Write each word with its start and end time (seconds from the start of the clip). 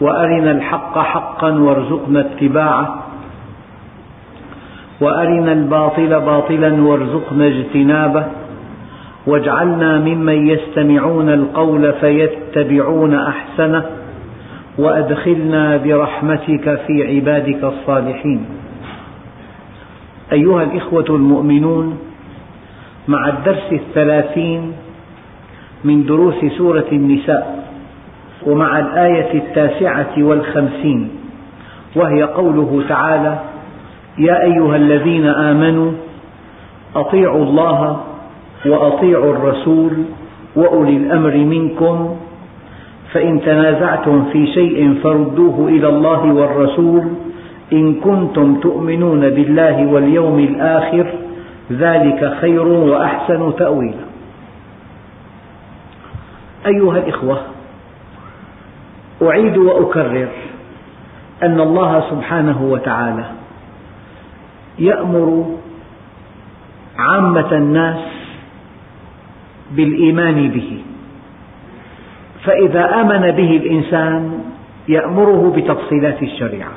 وأرنا 0.00 0.50
الحق 0.50 0.98
حقا 0.98 1.50
وارزقنا 1.50 2.20
اتباعه. 2.20 3.04
وأرنا 5.00 5.52
الباطل 5.52 6.20
باطلا 6.20 6.82
وارزقنا 6.82 7.46
اجتنابه. 7.46 8.24
واجعلنا 9.26 9.98
ممن 9.98 10.48
يستمعون 10.48 11.28
القول 11.28 11.92
فيتبعون 11.92 13.14
أحسنه. 13.14 13.84
وأدخلنا 14.78 15.76
برحمتك 15.76 16.80
في 16.86 17.14
عبادك 17.14 17.64
الصالحين. 17.64 18.46
أيها 20.32 20.62
الإخوة 20.62 21.04
المؤمنون 21.10 21.98
مع 23.08 23.28
الدرس 23.28 23.72
الثلاثين 23.72 24.72
من 25.84 26.06
دروس 26.06 26.44
سورة 26.58 26.84
النساء 26.92 27.63
ومع 28.46 28.78
الآية 28.78 29.34
التاسعة 29.34 30.12
والخمسين 30.18 31.08
وهي 31.96 32.22
قوله 32.22 32.84
تعالى 32.88 33.38
يا 34.18 34.42
أيها 34.42 34.76
الذين 34.76 35.26
آمنوا 35.26 35.92
أطيعوا 36.96 37.44
الله 37.44 38.00
وأطيعوا 38.66 39.32
الرسول 39.32 39.92
وأولي 40.56 40.96
الأمر 40.96 41.36
منكم 41.36 42.16
فإن 43.12 43.40
تنازعتم 43.40 44.24
في 44.32 44.46
شيء 44.46 44.98
فردوه 45.02 45.68
إلى 45.68 45.88
الله 45.88 46.32
والرسول 46.34 47.04
إن 47.72 47.94
كنتم 47.94 48.54
تؤمنون 48.54 49.20
بالله 49.20 49.86
واليوم 49.86 50.38
الآخر 50.38 51.06
ذلك 51.72 52.34
خير 52.40 52.66
وأحسن 52.66 53.56
تأويلا. 53.56 54.04
أيها 56.66 56.98
الإخوة 56.98 57.53
أعيد 59.22 59.56
وأكرر 59.56 60.28
أن 61.42 61.60
الله 61.60 62.10
سبحانه 62.10 62.62
وتعالى 62.62 63.24
يأمر 64.78 65.56
عامة 66.98 67.52
الناس 67.52 67.98
بالإيمان 69.76 70.48
به. 70.48 70.82
فإذا 72.44 73.00
آمن 73.00 73.30
به 73.30 73.50
الإنسان 73.56 74.38
يأمره 74.88 75.52
بتفصيلات 75.56 76.22
الشريعة. 76.22 76.72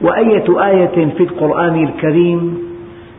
وأية 0.00 0.66
آية 0.66 1.06
في 1.16 1.22
القرآن 1.22 1.84
الكريم 1.84 2.58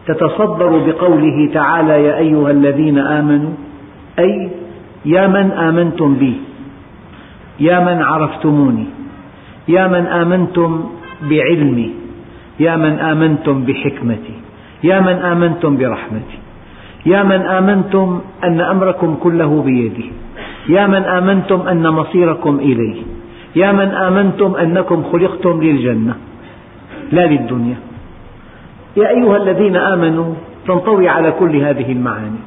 تتصدر 0.08 0.77
بقوله 0.77 1.50
تعالى 1.53 2.03
يا 2.03 2.17
أيها 2.17 2.52
الذين 2.52 2.97
آمنوا 2.97 3.53
أي 4.20 4.50
يا 5.05 5.27
من 5.27 5.52
آمنتم 5.52 6.16
بي 6.16 6.48
يا 7.59 7.79
من 7.79 8.02
عرفتموني 8.02 8.85
يا 9.67 9.88
من 9.88 10.05
آمنتم 10.07 10.71
بعلمي 11.29 11.89
يا 12.59 12.75
من 12.75 12.99
آمنتم 12.99 13.55
بحكمتي 13.67 14.35
يا 14.83 14.99
من 14.99 15.17
آمنتم 15.31 15.77
برحمتي 15.77 16.37
يا 17.05 17.23
من 17.23 17.41
آمنتم 17.41 18.21
أن 18.43 18.61
أمركم 18.61 19.15
كله 19.23 19.52
بيدي 19.61 20.08
يا 20.69 20.87
من 20.87 21.03
آمنتم 21.03 21.59
أن 21.67 21.89
مصيركم 21.89 22.59
إلي 22.59 22.95
يا 23.55 23.71
من 23.71 23.89
آمنتم 24.08 24.55
أنكم 24.55 25.03
خلقتم 25.11 25.64
للجنة 25.64 26.15
لا 27.11 27.25
للدنيا. 27.25 27.77
يا 28.98 29.09
أيها 29.09 29.37
الذين 29.37 29.75
آمنوا 29.75 30.33
تنطوي 30.67 31.09
على 31.09 31.31
كل 31.31 31.55
هذه 31.55 31.92
المعاني. 31.92 32.42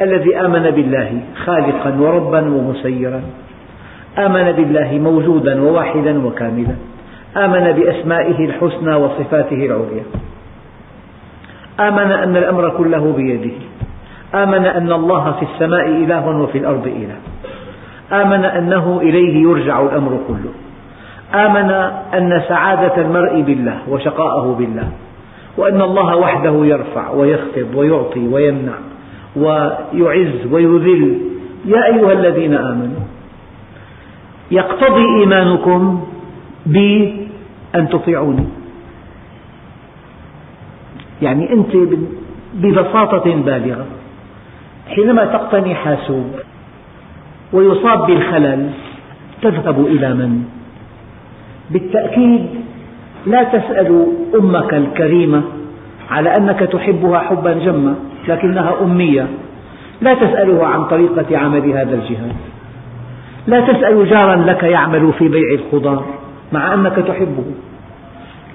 الذي 0.00 0.36
آمن 0.40 0.70
بالله 0.70 1.20
خالقا 1.44 1.90
وربا 2.00 2.40
ومسيرا. 2.40 3.22
آمن 4.18 4.52
بالله 4.52 4.98
موجودا 4.98 5.62
وواحدا 5.62 6.26
وكاملا. 6.26 6.74
آمن 7.36 7.72
بأسمائه 7.72 8.44
الحسنى 8.44 8.94
وصفاته 8.94 9.66
العليا. 9.66 10.04
آمن 11.80 12.12
أن 12.12 12.36
الأمر 12.36 12.70
كله 12.78 13.12
بيده. 13.16 13.56
آمن 14.34 14.64
أن 14.64 14.92
الله 14.92 15.32
في 15.32 15.46
السماء 15.54 15.86
إله 15.86 16.28
وفي 16.28 16.58
الأرض 16.58 16.86
إله. 16.86 17.16
آمن 18.22 18.44
أنه 18.44 19.00
إليه 19.02 19.42
يرجع 19.42 19.82
الأمر 19.82 20.18
كله. 20.28 20.52
آمن 21.46 21.70
أن 22.14 22.42
سعادة 22.48 23.02
المرء 23.02 23.40
بالله 23.40 23.78
وشقاءه 23.88 24.56
بالله. 24.58 24.88
وأن 25.56 25.82
الله 25.82 26.16
وحده 26.16 26.64
يرفع 26.64 27.10
ويخفض 27.10 27.66
ويعطي 27.74 28.28
ويمنع 28.28 28.74
ويعز 29.36 30.46
ويذل. 30.52 31.18
يا 31.64 31.86
أيها 31.86 32.12
الذين 32.12 32.54
آمنوا 32.54 32.99
يقتضي 34.50 35.20
إيمانكم 35.20 36.04
بي 36.66 37.16
أن 37.74 37.88
تطيعوني. 37.88 38.46
يعني 41.22 41.52
أنت 41.52 41.76
ببساطة 42.54 43.36
بالغة 43.36 43.86
حينما 44.88 45.24
تقتني 45.24 45.74
حاسوب 45.74 46.30
ويصاب 47.52 48.06
بالخلل 48.06 48.70
تذهب 49.42 49.86
إلى 49.86 50.14
من؟ 50.14 50.44
بالتأكيد 51.70 52.46
لا 53.26 53.42
تسأل 53.42 54.06
أمك 54.34 54.74
الكريمة 54.74 55.42
على 56.10 56.36
أنك 56.36 56.58
تحبها 56.58 57.18
حبا 57.18 57.52
جما 57.52 57.94
لكنها 58.28 58.74
أمية. 58.82 59.26
لا 60.00 60.14
تسألها 60.14 60.66
عن 60.66 60.84
طريقة 60.84 61.38
عمل 61.38 61.70
هذا 61.70 61.94
الجهاز 61.94 62.32
لا 63.46 63.60
تسأل 63.60 64.10
جارا 64.10 64.36
لك 64.36 64.62
يعمل 64.62 65.12
في 65.12 65.28
بيع 65.28 65.54
الخضار 65.54 66.04
مع 66.52 66.74
أنك 66.74 66.96
تحبه. 66.96 67.44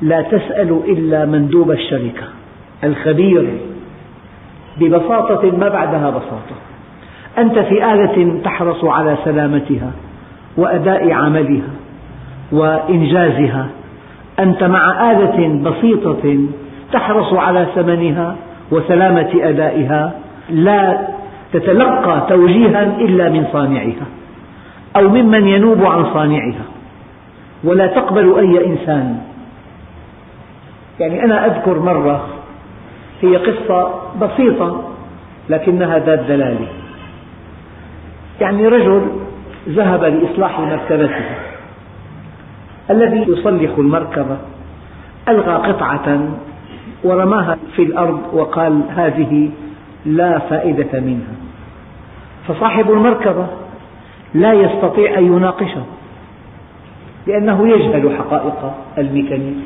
لا 0.01 0.21
تسأل 0.21 0.79
إلا 0.87 1.25
مندوب 1.25 1.71
الشركة 1.71 2.23
الخبير 2.83 3.47
ببساطة 4.79 5.51
ما 5.57 5.69
بعدها 5.69 6.09
بساطة. 6.09 6.55
أنت 7.37 7.59
في 7.59 7.93
آلة 7.93 8.39
تحرص 8.43 8.83
على 8.83 9.17
سلامتها 9.25 9.91
وأداء 10.57 11.11
عملها 11.11 11.69
وإنجازها. 12.51 13.67
أنت 14.39 14.63
مع 14.63 15.11
آلة 15.11 15.61
بسيطة 15.63 16.37
تحرص 16.93 17.33
على 17.33 17.67
ثمنها 17.75 18.35
وسلامة 18.71 19.29
أدائها. 19.35 20.13
لا 20.49 20.97
تتلقى 21.53 22.25
توجيها 22.29 22.83
إلا 22.83 23.29
من 23.29 23.45
صانعها. 23.53 24.05
أو 24.95 25.09
ممن 25.09 25.47
ينوب 25.47 25.85
عن 25.85 26.13
صانعها. 26.13 26.65
ولا 27.63 27.87
تقبل 27.87 28.39
أي 28.39 28.65
إنسان. 28.67 29.21
يعني 30.99 31.23
أنا 31.23 31.45
أذكر 31.45 31.79
مرة 31.79 32.27
هي 33.21 33.37
قصة 33.37 34.01
بسيطة 34.21 34.81
لكنها 35.49 35.99
ذات 35.99 36.19
دلالة. 36.19 36.67
يعني 38.41 38.67
رجل 38.67 39.01
ذهب 39.69 40.03
لإصلاح 40.03 40.59
مركبته. 40.59 41.25
الذي 42.89 43.25
يصلح 43.31 43.71
المركبة 43.77 44.37
ألغى 45.29 45.53
قطعة 45.53 46.19
ورماها 47.03 47.57
في 47.75 47.83
الأرض 47.83 48.21
وقال 48.33 48.81
هذه 48.95 49.49
لا 50.05 50.39
فائدة 50.39 50.99
منها. 50.99 51.35
فصاحب 52.47 52.91
المركبة 52.91 53.47
لا 54.35 54.53
يستطيع 54.53 55.17
أن 55.17 55.25
يناقشه 55.25 55.83
لأنه 57.27 57.67
يجهل 57.67 58.17
حقائق 58.17 58.73
الميكانيك. 58.97 59.57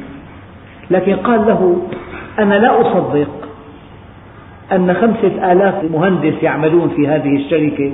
لكن 0.91 1.15
قال 1.15 1.47
له 1.47 1.81
أنا 2.39 2.55
لا 2.55 2.81
أصدق 2.81 3.29
أن 4.71 4.93
خمسة 4.93 5.51
آلاف 5.51 5.91
مهندس 5.91 6.43
يعملون 6.43 6.89
في 6.89 7.07
هذه 7.07 7.35
الشركة 7.35 7.91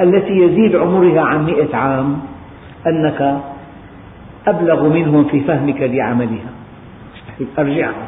التي 0.00 0.32
يزيد 0.32 0.76
عمرها 0.76 1.20
عن 1.20 1.46
مئة 1.46 1.76
عام 1.76 2.20
أنك 2.86 3.40
أبلغ 4.46 4.88
منهم 4.88 5.24
في 5.24 5.40
فهمك 5.40 5.80
لعملها. 5.80 6.50
أرجعها 7.58 8.06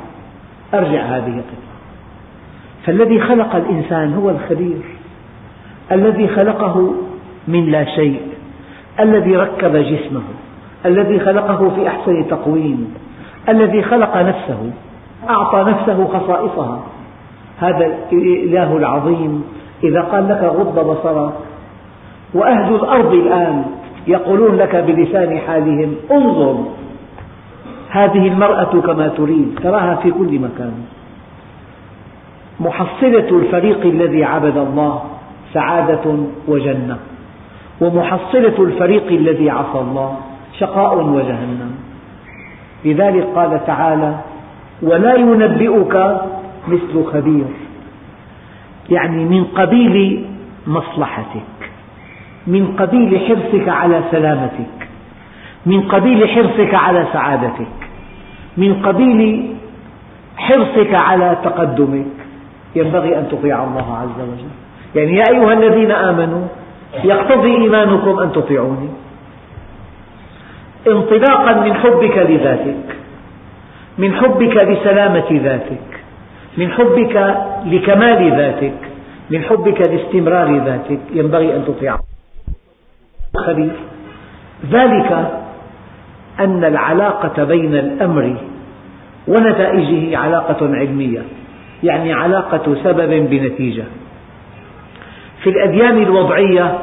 أرجع 0.74 1.02
هذه 1.02 1.26
القطعة 1.26 1.76
فالذي 2.84 3.20
خلق 3.20 3.56
الإنسان 3.56 4.14
هو 4.14 4.30
الخبير. 4.30 4.82
الذي 5.92 6.28
خلقه 6.28 6.94
من 7.48 7.70
لا 7.70 7.84
شيء 7.84 8.20
الذي 9.00 9.36
ركب 9.36 9.76
جسمه 9.76 10.22
الذي 10.86 11.20
خلقه 11.20 11.70
في 11.70 11.88
أحسن 11.88 12.28
تقويم 12.28 12.94
الذي 13.48 13.82
خلق 13.82 14.16
نفسه 14.16 14.70
أعطى 15.30 15.70
نفسه 15.70 16.06
خصائصها. 16.06 16.82
هذا 17.58 17.98
الإله 18.12 18.76
العظيم 18.76 19.44
إذا 19.84 20.00
قال 20.00 20.28
لك 20.28 20.42
غض 20.42 20.90
بصرك 20.90 21.32
وأهل 22.34 22.74
الأرض 22.74 23.12
الآن 23.12 23.64
يقولون 24.06 24.56
لك 24.56 24.76
بلسان 24.76 25.38
حالهم 25.38 25.94
انظر 26.12 26.64
هذه 27.90 28.28
المرأة 28.28 28.80
كما 28.80 29.08
تريد 29.08 29.58
تراها 29.62 29.94
في 29.94 30.10
كل 30.10 30.38
مكان. 30.38 30.72
محصلة 32.60 33.28
الفريق 33.30 33.80
الذي 33.86 34.24
عبد 34.24 34.56
الله 34.56 35.02
سعادة 35.54 36.16
وجنة. 36.48 36.98
ومحصلة 37.80 38.56
الفريق 38.58 39.06
الذي 39.08 39.50
عصى 39.50 39.80
الله 39.80 40.16
شقاء 40.58 41.04
وجهنم. 41.04 41.74
لذلك 42.84 43.26
قال 43.34 43.66
تعالى 43.66 44.14
ولا 44.82 45.14
ينبئك 45.14 46.20
مثل 46.68 47.04
خبير. 47.12 47.44
يعني 48.90 49.24
من 49.24 49.44
قبيل 49.44 50.26
مصلحتك 50.66 51.70
من 52.46 52.76
قبيل 52.78 53.20
حرصك 53.20 53.68
على 53.68 54.00
سلامتك 54.10 54.88
من 55.66 55.82
قبيل 55.82 56.28
حرصك 56.28 56.74
على 56.74 57.06
سعادتك 57.12 57.76
من 58.56 58.82
قبيل 58.82 59.50
حرصك 60.36 60.94
على 60.94 61.36
تقدمك. 61.44 62.06
ينبغي 62.76 63.18
أن 63.18 63.28
تطيع 63.30 63.64
الله 63.64 63.96
عز 63.96 64.20
وجل. 64.20 64.52
يعني 64.94 65.16
يا 65.16 65.24
أيها 65.30 65.52
الذين 65.52 65.90
آمنوا 65.90 66.46
يقتضي 67.04 67.56
إيمانكم 67.56 68.18
أن 68.18 68.32
تطيعوني. 68.32 68.88
انطلاقا 70.86 71.60
من 71.60 71.74
حبك 71.74 72.18
لذاتك. 72.18 72.96
من 73.98 74.14
حبك 74.14 74.56
لسلامة 74.56 75.26
ذاتك. 75.30 76.00
من 76.56 76.72
حبك 76.72 77.36
لكمال 77.64 78.30
ذاتك. 78.30 78.78
من 79.30 79.42
حبك 79.42 79.80
لاستمرار 79.80 80.64
ذاتك. 80.64 81.00
ينبغي 81.12 81.56
أن 81.56 81.64
تطيع 81.66 81.96
ذلك 84.70 85.30
أن 86.40 86.64
العلاقة 86.64 87.44
بين 87.44 87.74
الأمر 87.74 88.36
ونتائجه 89.28 90.18
علاقة 90.18 90.76
علمية 90.76 91.22
يعني 91.82 92.12
علاقة 92.12 92.76
سبب 92.84 93.30
بنتيجة. 93.30 93.84
في 95.46 95.52
الأديان 95.52 96.02
الوضعية 96.02 96.78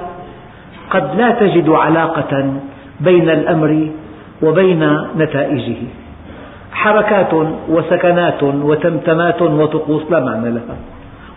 قد 0.90 1.16
لا 1.18 1.32
تجد 1.32 1.70
علاقة 1.70 2.54
بين 3.00 3.30
الأمر 3.30 3.88
وبين 4.44 4.98
نتائجه. 5.18 5.76
حركات 6.72 7.34
وسكنات 7.70 8.44
وتمتمات 8.44 9.42
وطقوس 9.42 10.12
لا 10.12 10.20
معنى 10.20 10.52
لها. 10.52 10.76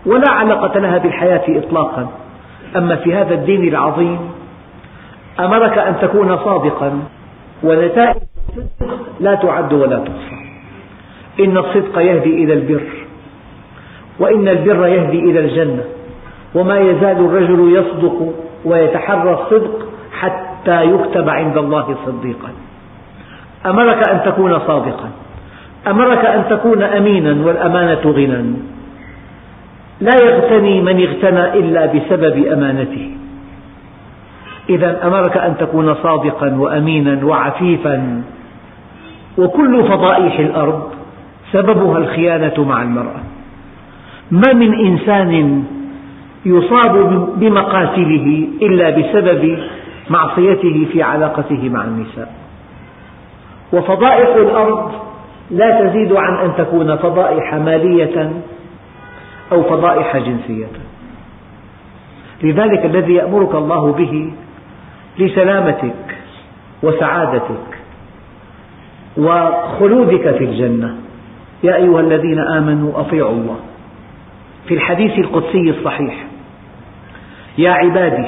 ولا 0.05 0.31
علاقة 0.31 0.79
لها 0.79 0.97
بالحياة 0.97 1.43
إطلاقا. 1.49 2.09
أما 2.75 2.95
في 2.95 3.15
هذا 3.15 3.33
الدين 3.33 3.67
العظيم 3.67 4.19
أمرك 5.39 5.77
أن 5.77 5.95
تكون 6.01 6.37
صادقا 6.37 6.99
ونتائج 7.63 8.17
لا 9.19 9.35
تعد 9.35 9.73
ولا 9.73 9.97
تحصى. 9.97 10.37
إن 11.39 11.57
الصدق 11.57 11.99
يهدي 11.99 12.43
إلى 12.43 12.53
البر 12.53 12.87
وإن 14.19 14.47
البر 14.47 14.87
يهدي 14.87 15.19
إلى 15.19 15.39
الجنة. 15.39 15.83
وما 16.55 16.79
يزال 16.79 17.25
الرجل 17.25 17.71
يصدق 17.71 18.33
ويتحرى 18.65 19.33
الصدق 19.33 19.87
حتى 20.19 20.83
يكتب 20.83 21.29
عند 21.29 21.57
الله 21.57 21.95
صديقا. 22.05 22.49
أمرك 23.65 24.09
أن 24.09 24.21
تكون 24.25 24.59
صادقا. 24.59 25.09
أمرك 25.87 26.25
أن 26.25 26.43
تكون 26.49 26.83
أمينا 26.83 27.45
والأمانة 27.45 28.01
غنى. 28.05 28.53
لا 30.01 30.15
يغتني 30.23 30.81
من 30.81 31.01
اغتنى 31.01 31.53
إلا 31.59 31.85
بسبب 31.85 32.45
أمانته. 32.47 33.11
إذا 34.69 35.07
أمرك 35.07 35.37
أن 35.37 35.57
تكون 35.57 35.95
صادقا 35.95 36.55
وأمينا 36.57 37.25
وعفيفا. 37.25 38.21
وكل 39.37 39.83
فضائح 39.83 40.39
الأرض 40.39 40.83
سببها 41.51 41.97
الخيانة 41.97 42.63
مع 42.63 42.83
المرأة. 42.83 43.21
ما 44.31 44.53
من 44.53 44.85
إنسان 44.85 45.63
يصاب 46.47 47.27
بمقاتله 47.39 48.47
إلا 48.61 48.89
بسبب 48.89 49.59
معصيته 50.09 50.87
في 50.91 51.03
علاقته 51.03 51.69
مع 51.69 51.83
النساء. 51.83 52.33
وفضائح 53.73 54.35
الأرض 54.35 54.91
لا 55.51 55.81
تزيد 55.81 56.13
عن 56.13 56.45
أن 56.45 56.55
تكون 56.57 56.95
فضائح 56.95 57.53
مالية 57.53 58.31
أو 59.51 59.63
فضائح 59.63 60.17
جنسية. 60.17 60.67
لذلك 62.43 62.85
الذي 62.85 63.13
يأمرك 63.13 63.55
الله 63.55 63.91
به 63.91 64.31
لسلامتك 65.19 66.17
وسعادتك 66.83 67.77
وخلودك 69.17 70.37
في 70.37 70.43
الجنة. 70.43 70.95
يا 71.63 71.75
أيها 71.75 71.99
الذين 71.99 72.39
آمنوا 72.39 72.99
أطيعوا 72.99 73.31
الله. 73.31 73.59
في 74.67 74.73
الحديث 74.73 75.19
القدسي 75.19 75.69
الصحيح. 75.69 76.15
يا 77.57 77.71
عبادي 77.71 78.25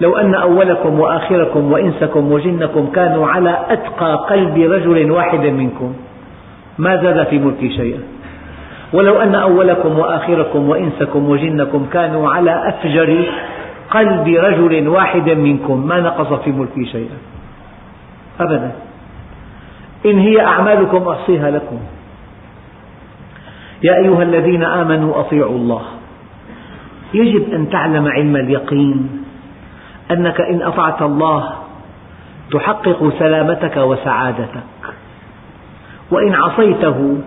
لو 0.00 0.16
أن 0.16 0.34
أولكم 0.34 1.00
وآخركم 1.00 1.72
وإنسكم 1.72 2.32
وجنكم 2.32 2.86
كانوا 2.86 3.26
على 3.26 3.58
أتقى 3.68 4.14
قلب 4.30 4.58
رجل 4.58 5.10
واحد 5.10 5.46
منكم 5.46 5.94
ما 6.78 7.02
زاد 7.02 7.26
في 7.26 7.38
ملكي 7.38 7.76
شيئا. 7.76 8.00
ولو 8.92 9.20
أن 9.20 9.34
أولكم 9.34 9.98
وآخركم 9.98 10.68
وإنسكم 10.68 11.30
وجنكم 11.30 11.86
كانوا 11.92 12.30
على 12.30 12.68
أفجر 12.68 13.26
قلب 13.90 14.28
رجل 14.28 14.88
واحد 14.88 15.30
منكم 15.30 15.86
ما 15.86 16.00
نقص 16.00 16.32
في 16.32 16.50
ملكي 16.52 16.86
شيئا. 16.86 17.18
أبدا. 18.40 18.72
إن 20.06 20.18
هي 20.18 20.40
أعمالكم 20.40 21.08
أحصيها 21.08 21.50
لكم. 21.50 21.78
يا 23.82 23.96
أيها 23.96 24.22
الذين 24.22 24.64
آمنوا 24.64 25.20
أطيعوا 25.20 25.56
الله. 25.56 25.82
يجب 27.14 27.54
أن 27.54 27.70
تعلم 27.70 28.08
علم 28.08 28.36
اليقين 28.36 29.24
أنك 30.10 30.40
إن 30.40 30.62
أطعت 30.62 31.02
الله 31.02 31.52
تحقق 32.50 33.12
سلامتك 33.18 33.76
وسعادتك. 33.76 34.62
وإن 36.10 36.34
عصيته 36.34 37.18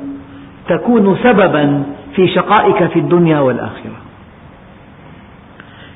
تكون 0.70 1.18
سببا 1.24 1.84
في 2.16 2.28
شقائك 2.28 2.86
في 2.86 3.00
الدنيا 3.00 3.40
والآخرة. 3.40 3.98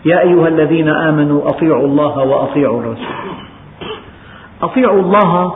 يا 0.06 0.20
أيها 0.22 0.48
الذين 0.48 0.89
آمنوا 0.89 1.50
أطيعوا 1.50 1.86
الله 1.86 2.24
وأطيعوا 2.24 2.79
الرسول. 2.82 3.06
أطيعوا 4.62 5.01
الله 5.01 5.56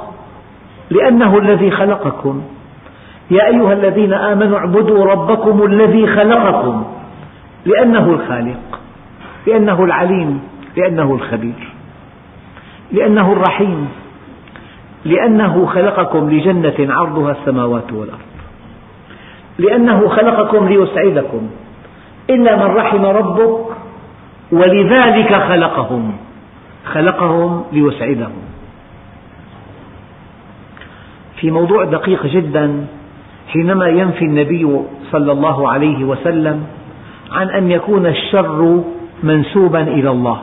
لأنه 0.90 1.38
الذي 1.38 1.72
خلقكم. 1.72 2.42
يا 3.32 3.48
أيها 3.48 3.74
الذين 3.74 4.14
آمنوا 4.14 4.58
اعبدوا 4.58 5.06
ربكم 5.06 5.66
الذي 5.66 6.08
خلقكم. 6.08 6.86
لأنه 7.66 8.10
الخالق 8.10 8.80
لأنه 9.48 9.84
العليم 9.84 10.42
لأنه 10.78 11.14
الخبير 11.14 11.74
لأنه 12.92 13.32
الرحيم 13.32 13.88
لأنه 15.06 15.66
خلقكم 15.66 16.30
لجنة 16.30 16.94
عرضها 16.94 17.32
السماوات 17.32 17.94
والأرض 17.94 18.20
لأنه 19.60 20.08
خلقكم 20.08 20.68
ليسعدكم. 20.68 21.50
إلا 22.30 22.56
من 22.56 22.76
رحم 22.76 23.06
ربك 23.06 23.66
ولذلك 24.52 25.34
خلقهم 25.34 26.14
خلقهم 26.94 27.64
ليسعدهم. 27.72 28.42
في 31.36 31.52
موضوع 31.52 31.86
دقيق 31.86 32.26
جدا 32.26 32.86
حينما 33.48 33.88
ينفي 33.88 34.26
النبي 34.26 34.82
صلى 35.12 35.32
الله 35.32 35.72
عليه 35.72 36.04
وسلم 36.04 36.64
عن 37.32 37.50
أن 37.50 37.72
يكون 37.72 38.06
الشر 38.06 38.84
منسوبا 39.24 39.82
إلى 39.82 40.10
الله. 40.10 40.42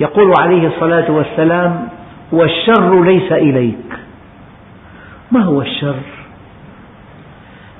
يقول 0.00 0.32
عليه 0.40 0.66
الصلاة 0.66 1.10
والسلام 1.10 1.88
والشر 2.32 3.02
ليس 3.02 3.32
إليك. 3.32 3.98
ما 5.32 5.42
هو 5.42 5.60
الشر؟ 5.60 6.00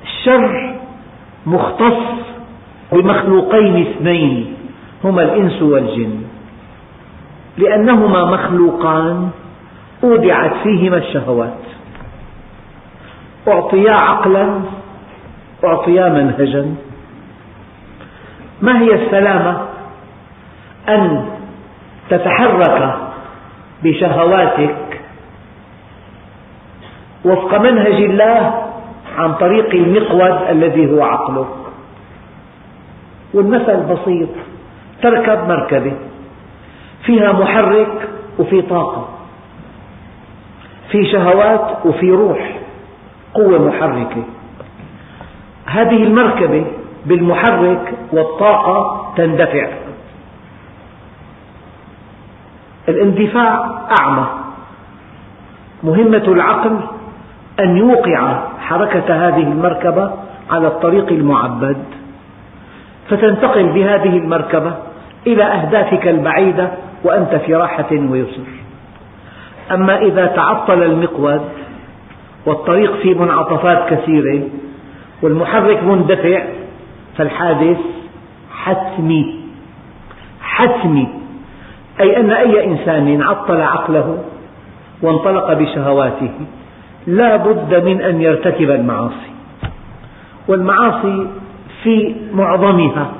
الشر 0.03 0.75
مختص 1.45 2.03
بمخلوقين 2.91 3.87
اثنين 3.87 4.53
هما 5.03 5.23
الإنس 5.23 5.61
والجن. 5.61 6.21
لأنهما 7.57 8.25
مخلوقان 8.25 9.29
أودعت 10.03 10.53
فيهما 10.63 10.97
الشهوات. 10.97 11.59
أعطيا 13.47 13.91
عقلا 13.91 14.61
أعطيا 15.63 16.09
منهجا. 16.09 16.75
ما 18.61 18.81
هي 18.81 19.05
السلامة؟ 19.05 19.61
أن 20.89 21.25
تتحرك 22.09 22.95
بشهواتك 23.83 25.01
وفق 27.25 27.57
منهج 27.59 27.93
الله 28.03 28.63
عن 29.17 29.33
طريق 29.33 29.69
المقود 29.73 30.49
الذي 30.49 30.91
هو 30.91 31.03
عقلك. 31.03 31.47
والمثل 33.33 33.77
بسيط 33.83 34.29
تركب 35.01 35.47
مركبة 35.47 35.93
فيها 37.05 37.31
محرك 37.31 38.09
وفي 38.39 38.61
طاقة 38.61 39.09
في 40.91 41.11
شهوات 41.11 41.85
وفي 41.85 42.11
روح 42.11 42.59
قوة 43.33 43.67
محركة. 43.67 44.23
هذه 45.65 46.03
المركبة 46.03 46.65
بالمحرك 47.05 47.93
والطاقة 48.11 49.11
تندفع. 49.17 49.67
الاندفاع 52.89 53.69
أعمى. 54.01 54.25
مهمة 55.83 56.23
العقل 56.27 56.79
أن 57.59 57.77
يوقع 57.77 58.39
حركة 58.59 59.27
هذه 59.27 59.43
المركبة 59.43 60.11
على 60.49 60.67
الطريق 60.67 61.07
المعبد. 61.07 61.83
فتنتقل 63.09 63.63
بهذه 63.63 64.17
المركبة 64.17 64.73
إلى 65.27 65.43
أهدافك 65.43 66.07
البعيدة 66.07 66.71
وأنت 67.03 67.35
في 67.35 67.55
راحة 67.55 67.91
ويسر. 67.91 68.47
أما 69.71 70.01
إذا 70.01 70.25
تعطل 70.25 70.83
المقود 70.83 71.41
والطريق 72.45 72.95
فيه 72.95 73.15
منعطفات 73.15 73.89
كثيرة 73.89 74.43
والمحرك 75.21 75.83
مندفع 75.83 76.41
فالحادث 77.19 77.77
حتمي 78.51 79.39
حتمي. 80.41 81.07
أي 81.99 82.19
أن 82.19 82.31
أي 82.31 82.65
إنسان 82.65 83.21
عطل 83.21 83.61
عقله 83.61 84.23
وانطلق 85.01 85.53
بشهواته 85.53 86.31
لا 87.07 87.35
بد 87.35 87.85
من 87.85 88.01
أن 88.01 88.21
يرتكب 88.21 88.71
المعاصي. 88.71 89.31
والمعاصي 90.47 91.27
في 91.83 92.15
معظمها 92.33 93.11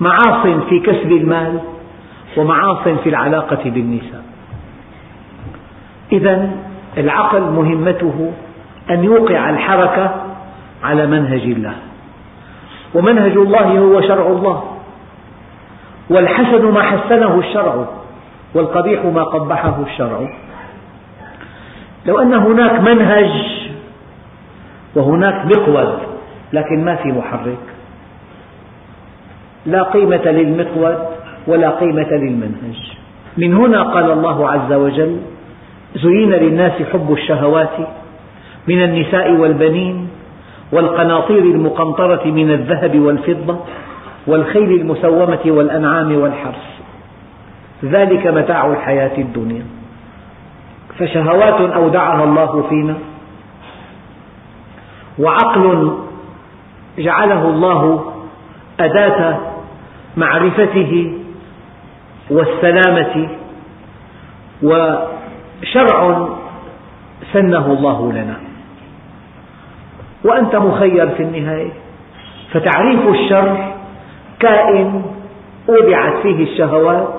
معاص 0.00 0.46
في 0.68 0.80
كسب 0.80 1.12
المال 1.12 1.60
ومعاص 2.36 2.88
في 2.88 3.08
العلاقة 3.08 3.70
بالنساء. 3.70 4.24
إذا 6.12 6.50
العقل 6.98 7.40
مهمته 7.40 8.32
أن 8.90 9.04
يوقع 9.04 9.50
الحركة 9.50 10.14
على 10.82 11.06
منهج 11.06 11.42
الله. 11.42 11.74
ومنهج 12.94 13.36
الله 13.36 13.78
هو 13.78 14.00
شرع 14.00 14.26
الله. 14.26 14.64
والحسن 16.10 16.64
ما 16.70 16.82
حسنه 16.82 17.38
الشرع 17.38 17.84
والقبيح 18.54 19.04
ما 19.04 19.22
قبحه 19.22 19.82
الشرع. 19.86 20.28
لو 22.06 22.18
أن 22.18 22.34
هناك 22.34 22.80
منهج 22.80 23.30
وهناك 24.94 25.46
مقود 25.46 25.98
لكن 26.52 26.84
ما 26.84 26.96
في 26.96 27.08
محرك. 27.08 27.64
لا 29.66 29.82
قيمة 29.82 30.24
للمقود 30.24 30.98
ولا 31.46 31.70
قيمة 31.70 32.10
للمنهج. 32.10 32.92
من 33.36 33.54
هنا 33.54 33.82
قال 33.82 34.10
الله 34.10 34.50
عز 34.50 34.72
وجل 34.72 35.16
زين 35.96 36.30
للناس 36.30 36.72
حب 36.92 37.12
الشهوات 37.12 37.76
من 38.68 38.82
النساء 38.82 39.32
والبنين 39.32 40.08
والقناطير 40.72 41.42
المقنطرة 41.42 42.26
من 42.26 42.50
الذهب 42.50 43.00
والفضة 43.00 43.56
والخيل 44.26 44.80
المسومة 44.80 45.40
والأنعام 45.46 46.20
والحرث. 46.20 46.66
ذلك 47.84 48.26
متاع 48.26 48.66
الحياة 48.66 49.18
الدنيا. 49.18 49.62
فشهوات 50.98 51.60
أودعها 51.60 52.24
الله 52.24 52.62
فينا. 52.68 52.94
وعقل 55.18 55.98
جعله 56.98 57.48
الله 57.48 58.12
أداة 58.80 59.38
معرفته 60.16 61.12
والسلامة. 62.30 63.28
وشرع 64.62 66.28
سنه 67.32 67.66
الله 67.66 68.12
لنا. 68.12 68.49
وأنت 70.24 70.56
مخير 70.56 71.08
في 71.08 71.22
النهاية. 71.22 71.70
فتعريف 72.52 73.08
الشر 73.08 73.72
كائن 74.40 75.02
أودعت 75.68 76.22
فيه 76.22 76.44
الشهوات. 76.44 77.14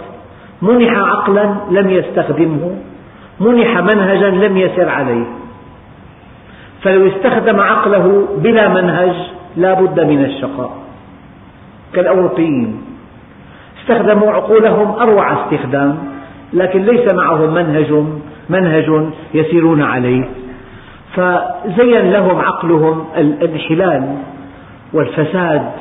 منح 0.61 0.93
عقلا 0.97 1.55
لم 1.71 1.89
يستخدمه. 1.89 2.75
منح 3.39 3.77
منهجا 3.77 4.29
لم 4.29 4.57
يسر 4.57 4.89
عليه. 4.89 5.25
فلو 6.81 7.07
استخدم 7.07 7.59
عقله 7.59 8.27
بلا 8.37 8.67
منهج 8.67 9.15
لا 9.57 9.73
بد 9.73 9.99
من 9.99 10.25
الشقاء. 10.25 10.71
كالأوروبيين. 11.93 12.81
استخدموا 13.81 14.31
عقولهم 14.31 14.99
أروع 14.99 15.33
استخدام 15.33 15.97
لكن 16.53 16.81
ليس 16.81 17.13
معهم 17.13 17.53
منهج 17.53 18.03
منهج 18.49 19.05
يسيرون 19.33 19.81
عليه. 19.81 20.40
فزين 21.15 22.11
لهم 22.11 22.39
عقلهم 22.39 23.05
الانحلال 23.17 24.17
والفساد 24.93 25.71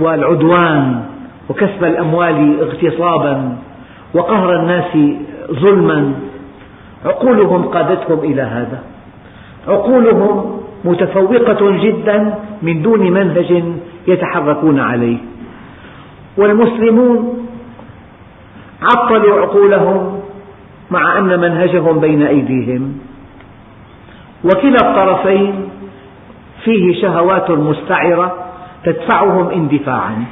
والعدوان 0.00 1.02
وكسب 1.50 1.84
الأموال 1.84 2.60
اغتصابا 2.60 3.56
وقهر 4.14 4.56
الناس 4.60 4.98
ظلما. 5.52 6.12
عقولهم 7.04 7.62
قادتهم 7.62 8.18
إلى 8.18 8.42
هذا. 8.42 8.82
عقولهم 9.68 10.60
متفوقة 10.84 11.70
جدا 11.84 12.34
من 12.62 12.82
دون 12.82 13.10
منهج 13.10 13.62
يتحركون 14.08 14.80
عليه. 14.80 15.18
والمسلمون 16.36 17.46
عطلوا 18.82 19.40
عقولهم 19.40 20.20
مع 20.90 21.18
أن 21.18 21.40
منهجهم 21.40 22.00
بين 22.00 22.22
أيديهم. 22.22 23.09
وكلا 24.44 24.76
الطرفين 24.90 25.68
فيه 26.64 27.02
شهوات 27.02 27.50
مستعرة 27.50 28.34
تدفعهم 28.84 29.48
اندفاعا. 29.48 30.24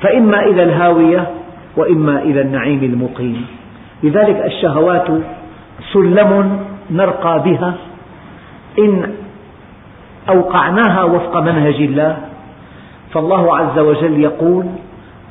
فإما 0.00 0.40
إلى 0.40 0.62
الهاوية 0.62 1.30
وإما 1.76 2.18
إلى 2.18 2.40
النعيم 2.40 2.84
المقيم. 2.84 3.46
لذلك 4.02 4.42
الشهوات 4.46 5.08
سلم 5.92 6.60
نرقى 6.90 7.42
بها. 7.42 7.74
إن 8.78 9.14
أوقعناها 10.28 11.04
وفق 11.04 11.40
منهج 11.40 11.74
الله 11.74 12.16
فالله 13.12 13.56
عز 13.56 13.78
وجل 13.78 14.20
يقول 14.20 14.66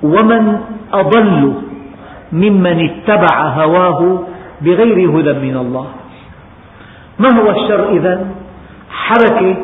ومن 0.03 0.59
أضل 0.93 1.53
ممن 2.31 2.89
اتبع 2.89 3.41
هواه 3.41 4.23
بغير 4.61 5.19
هدى 5.19 5.33
من 5.33 5.57
الله. 5.57 5.87
ما 7.19 7.39
هو 7.39 7.51
الشر 7.51 7.89
إذا؟ 7.89 8.27
حركة 8.91 9.55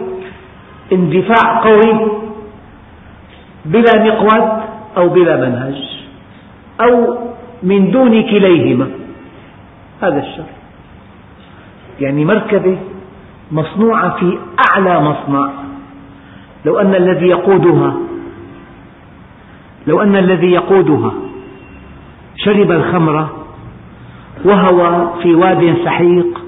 اندفاع 0.93 1.59
قوي 1.63 2.11
بلا 3.65 4.03
مقود 4.03 4.63
أو 4.97 5.09
بلا 5.09 5.37
منهج 5.37 5.75
أو 6.81 7.17
من 7.63 7.91
دون 7.91 8.21
كليهما. 8.21 8.87
هذا 10.01 10.19
الشر. 10.19 10.45
يعني 11.99 12.25
مركبة 12.25 12.77
مصنوعة 13.51 14.19
في 14.19 14.37
أعلى 14.69 15.01
مصنع. 15.01 15.49
لو 16.65 16.79
أن 16.79 16.95
الذي 16.95 17.27
يقودها 17.27 17.93
لو 19.87 20.01
أن 20.01 20.15
الذي 20.15 20.51
يقودها 20.51 21.13
شرب 22.35 22.71
الخمر 22.71 23.27
وهوى 24.45 25.13
في 25.23 25.35
واد 25.35 25.75
سحيق 25.85 26.44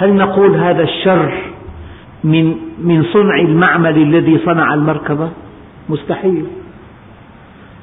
هل 0.00 0.14
نقول 0.14 0.56
هذا 0.56 0.82
الشر 0.82 1.32
من 2.24 2.56
من 2.82 3.04
صنع 3.12 3.40
المعمل 3.40 3.96
الذي 4.02 4.38
صنع 4.38 4.74
المركبة؟ 4.74 5.28
مستحيل. 5.88 6.46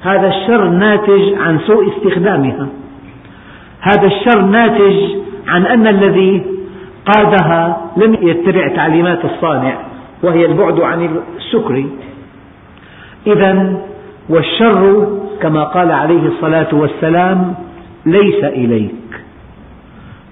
هذا 0.02 0.28
الشر 0.28 0.68
ناتج 0.68 1.34
عن 1.40 1.60
سوء 1.68 1.98
استخدامها. 1.98 2.68
هذا 3.82 4.08
الشر 4.08 4.42
ناتج 4.42 4.96
عن 5.48 5.66
أن 5.66 5.88
الذي 5.88 6.44
قادها 7.06 7.92
لم 7.98 8.18
يتبع 8.22 8.68
تعليمات 8.76 9.26
الصانع 9.26 9.78
وهي 10.24 10.46
البعد 10.46 10.80
عن 10.80 11.22
السكر 11.38 11.86
إذا 13.28 13.82
والشر 14.30 15.08
كما 15.42 15.64
قال 15.64 15.92
عليه 15.92 16.28
الصلاة 16.28 16.68
والسلام 16.76 17.56
ليس 18.06 18.44
إليك. 18.44 19.24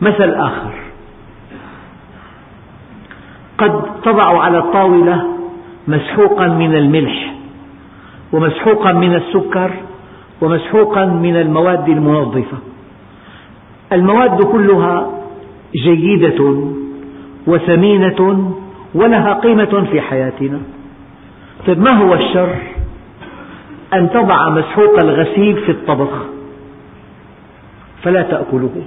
مثل 0.02 0.34
آخر. 0.34 0.85
قد 3.58 3.82
تضع 4.04 4.42
على 4.42 4.58
الطاولة 4.58 5.26
مسحوقا 5.88 6.48
من 6.48 6.76
الملح 6.76 7.34
ومسحوقا 8.34 8.92
من 8.94 9.16
السكر 9.16 9.72
ومسحوقا 10.42 11.06
من 11.06 11.36
المواد 11.36 11.90
المنظفة. 11.90 12.58
المواد 13.94 14.44
كلها 14.44 15.10
جيدة 15.76 16.70
وثمينة 17.48 18.52
ولها 18.96 19.34
قيمة 19.34 19.88
في 19.92 20.02
حياتنا. 20.02 20.60
طيب 21.68 21.80
ما 21.80 21.92
هو 21.92 22.14
الشر؟ 22.14 22.56
أن 23.94 24.10
تضع 24.10 24.50
مسحوق 24.50 25.00
الغسيل 25.00 25.58
في 25.58 25.72
الطبخ 25.72 26.26
فلا 28.04 28.22
تأكله 28.22 28.84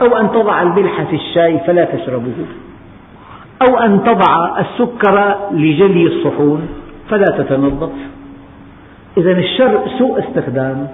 أو 0.00 0.16
أن 0.16 0.30
تضع 0.30 0.62
الملح 0.62 1.02
في 1.02 1.16
الشاي 1.16 1.58
فلا 1.66 1.84
تشربه. 1.84 2.46
أو 3.68 3.78
أن 3.78 4.04
تضع 4.04 4.58
السكر 4.58 5.36
لجلي 5.52 6.06
الصحون 6.06 6.68
فلا 7.10 7.26
تتنظف 7.38 7.92
إذا 9.18 9.30
الشر 9.30 9.88
سوء 9.98 10.18
استخدام. 10.18 10.88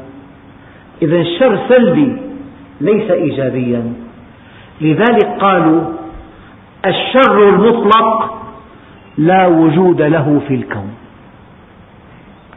إذا 1.03 1.17
الشر 1.17 1.59
سلبي 1.69 2.17
ليس 2.81 3.11
إيجابيا. 3.11 3.93
لذلك 4.81 5.27
قالوا 5.41 5.81
الشر 6.87 7.49
المطلق 7.49 8.35
لا 9.19 9.47
وجود 9.47 10.03
له 10.03 10.41
في 10.49 10.55
الكون. 10.55 10.95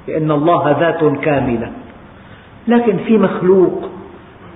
لأن 0.08 0.32
الله 0.32 0.78
ذات 0.80 1.20
كاملة. 1.22 1.72
لكن 2.68 2.98
في 2.98 3.18
مخلوق 3.18 3.90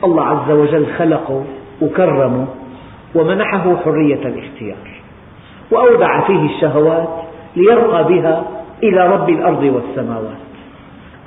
الله 0.04 0.24
عز 0.24 0.52
وجل 0.52 0.86
خلقه 0.98 1.44
وكرمه 1.82 2.48
ومنحه 3.16 3.76
حرية 3.86 4.28
الاختيار. 4.28 5.03
وأودع 5.72 6.28
فيه 6.28 6.56
الشهوات 6.56 7.10
ليرقى 7.56 8.04
بها 8.04 8.44
إلى 8.84 9.08
رب 9.08 9.30
الأرض 9.30 9.64
والسماوات. 9.64 10.38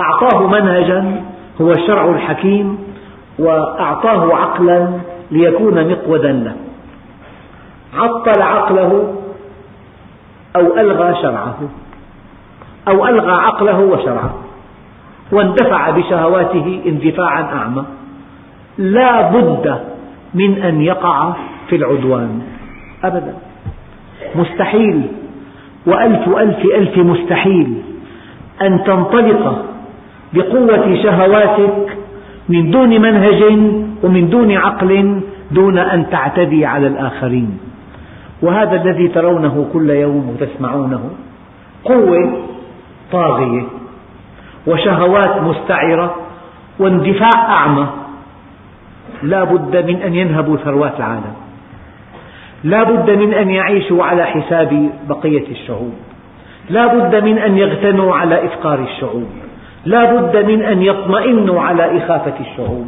أعطاه 0.00 0.46
منهجا 0.46 1.22
هو 1.60 1.70
الشرع 1.70 2.04
الحكيم 2.04 2.78
وأعطاه 3.38 4.34
عقلا 4.36 4.88
ليكون 5.30 5.90
مقودا 5.92 6.32
له. 6.32 6.54
عطل 7.94 8.42
عقله 8.42 9.14
أو 10.56 10.78
ألغى 10.78 11.22
شرعه. 11.22 11.58
أو 12.88 13.06
ألغى 13.06 13.32
عقله 13.32 13.78
وشرعه. 13.78 14.34
واندفع 15.32 15.90
بشهواته 15.90 16.82
اندفاعا 16.86 17.42
أعمى. 17.42 17.84
لا 18.78 19.30
بد 19.30 19.80
من 20.34 20.62
أن 20.62 20.80
يقع 20.82 21.32
في 21.68 21.76
العدوان. 21.76 22.42
أبدا. 23.04 23.34
مستحيل. 24.40 25.02
وألف 25.86 26.28
ألف 26.28 26.58
ألف 26.76 26.98
مستحيل. 26.98 27.82
أن 28.62 28.84
تنطلق 28.84 29.64
بقوة 30.32 31.02
شهواتك 31.02 31.96
من 32.48 32.70
دون 32.70 32.88
منهج 32.88 33.42
ومن 34.02 34.28
دون 34.30 34.52
عقل 34.52 35.20
دون 35.50 35.78
أن 35.78 36.10
تعتدي 36.10 36.66
على 36.66 36.86
الآخرين. 36.86 37.58
وهذا 38.42 38.82
الذي 38.82 39.08
ترونه 39.08 39.66
كل 39.72 39.90
يوم 39.90 40.28
وتسمعونه. 40.28 41.10
قوة 41.84 42.42
طاغية. 43.12 43.62
وشهوات 44.66 45.42
مستعرة. 45.42 46.14
واندفاع 46.78 47.48
أعمى. 47.48 47.86
لا 49.22 49.44
بد 49.44 49.90
من 49.90 49.96
أن 50.02 50.14
ينهبوا 50.14 50.56
ثروات 50.56 50.96
العالم. 50.96 51.45
لا 52.66 52.82
بد 52.82 53.10
من 53.10 53.34
أن 53.34 53.50
يعيشوا 53.50 54.04
على 54.04 54.26
حساب 54.26 54.90
بقية 55.08 55.46
الشعوب. 55.50 55.94
لا 56.70 56.86
بد 56.86 57.24
من 57.24 57.38
أن 57.38 57.58
يغتنوا 57.58 58.14
على 58.14 58.44
إفقار 58.44 58.78
الشعوب. 58.78 59.28
لا 59.84 60.02
بد 60.12 60.36
من 60.50 60.62
أن 60.62 60.82
يطمئنوا 60.82 61.60
على 61.60 61.98
إخافة 61.98 62.34
الشعوب. 62.40 62.86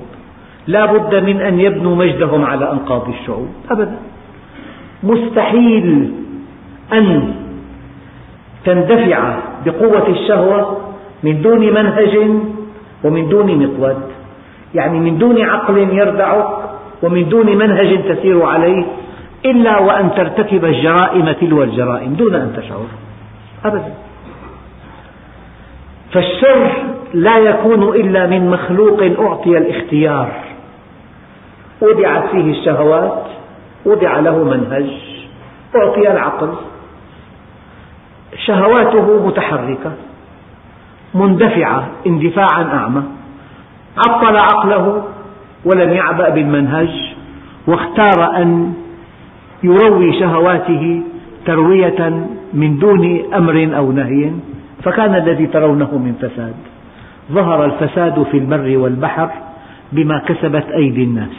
لا 0.66 0.86
بد 0.86 1.14
من 1.14 1.40
أن 1.40 1.60
يبنوا 1.60 1.96
مجدهم 1.96 2.44
على 2.44 2.72
أنقاض 2.72 3.08
الشعوب. 3.08 3.48
أبدا. 3.70 3.96
مستحيل 5.02 6.10
أن 6.92 7.34
تندفع 8.64 9.36
بقوة 9.66 10.08
الشهوة 10.08 10.76
من 11.22 11.42
دون 11.42 11.60
منهج 11.60 12.14
ومن 13.04 13.28
دون 13.28 13.48
مقود. 13.66 14.02
يعني 14.74 14.98
من 14.98 15.18
دون 15.18 15.42
عقل 15.42 15.78
يردعك 15.78 16.46
ومن 17.02 17.28
دون 17.28 17.56
منهج 17.56 17.98
تسير 18.08 18.42
عليه 18.42 18.84
إلا 19.44 19.78
وأن 19.78 20.10
ترتكب 20.14 20.64
الجرائم 20.64 21.32
تلو 21.32 21.62
الجرائم 21.62 22.14
دون 22.14 22.34
أن 22.34 22.52
تشعر. 22.56 22.86
أبدا. 23.64 23.94
فالشر 26.12 26.72
لا 27.14 27.38
يكون 27.38 27.82
إلا 27.82 28.26
من 28.26 28.50
مخلوق 28.50 29.02
أعطي 29.20 29.58
الاختيار. 29.58 30.32
وضعت 31.80 32.30
فيه 32.30 32.60
الشهوات 32.60 33.24
وضع 33.84 34.20
له 34.20 34.44
منهج 34.44 34.90
أعطي 35.76 36.10
العقل. 36.10 36.54
شهواته 38.46 39.26
متحركة 39.26 39.92
مندفعة 41.14 41.88
اندفاعا 42.06 42.62
أعمى. 42.62 43.02
عطل 44.08 44.36
عقله 44.36 45.04
ولم 45.64 45.92
يعبأ 45.92 46.28
بالمنهج 46.28 47.14
واختار 47.66 48.36
أن 48.36 48.74
يروي 49.62 50.20
شهواته 50.20 51.02
تروية 51.46 52.26
من 52.54 52.78
دون 52.78 53.34
أمر 53.34 53.76
أو 53.76 53.92
نهي 53.92 54.30
فكان 54.82 55.14
الذي 55.14 55.46
ترونه 55.46 55.98
من 55.98 56.14
فساد. 56.20 56.54
ظهر 57.32 57.64
الفساد 57.64 58.22
في 58.22 58.38
البر 58.38 58.78
والبحر 58.78 59.30
بما 59.92 60.18
كسبت 60.18 60.64
أيدي 60.70 61.04
الناس. 61.04 61.36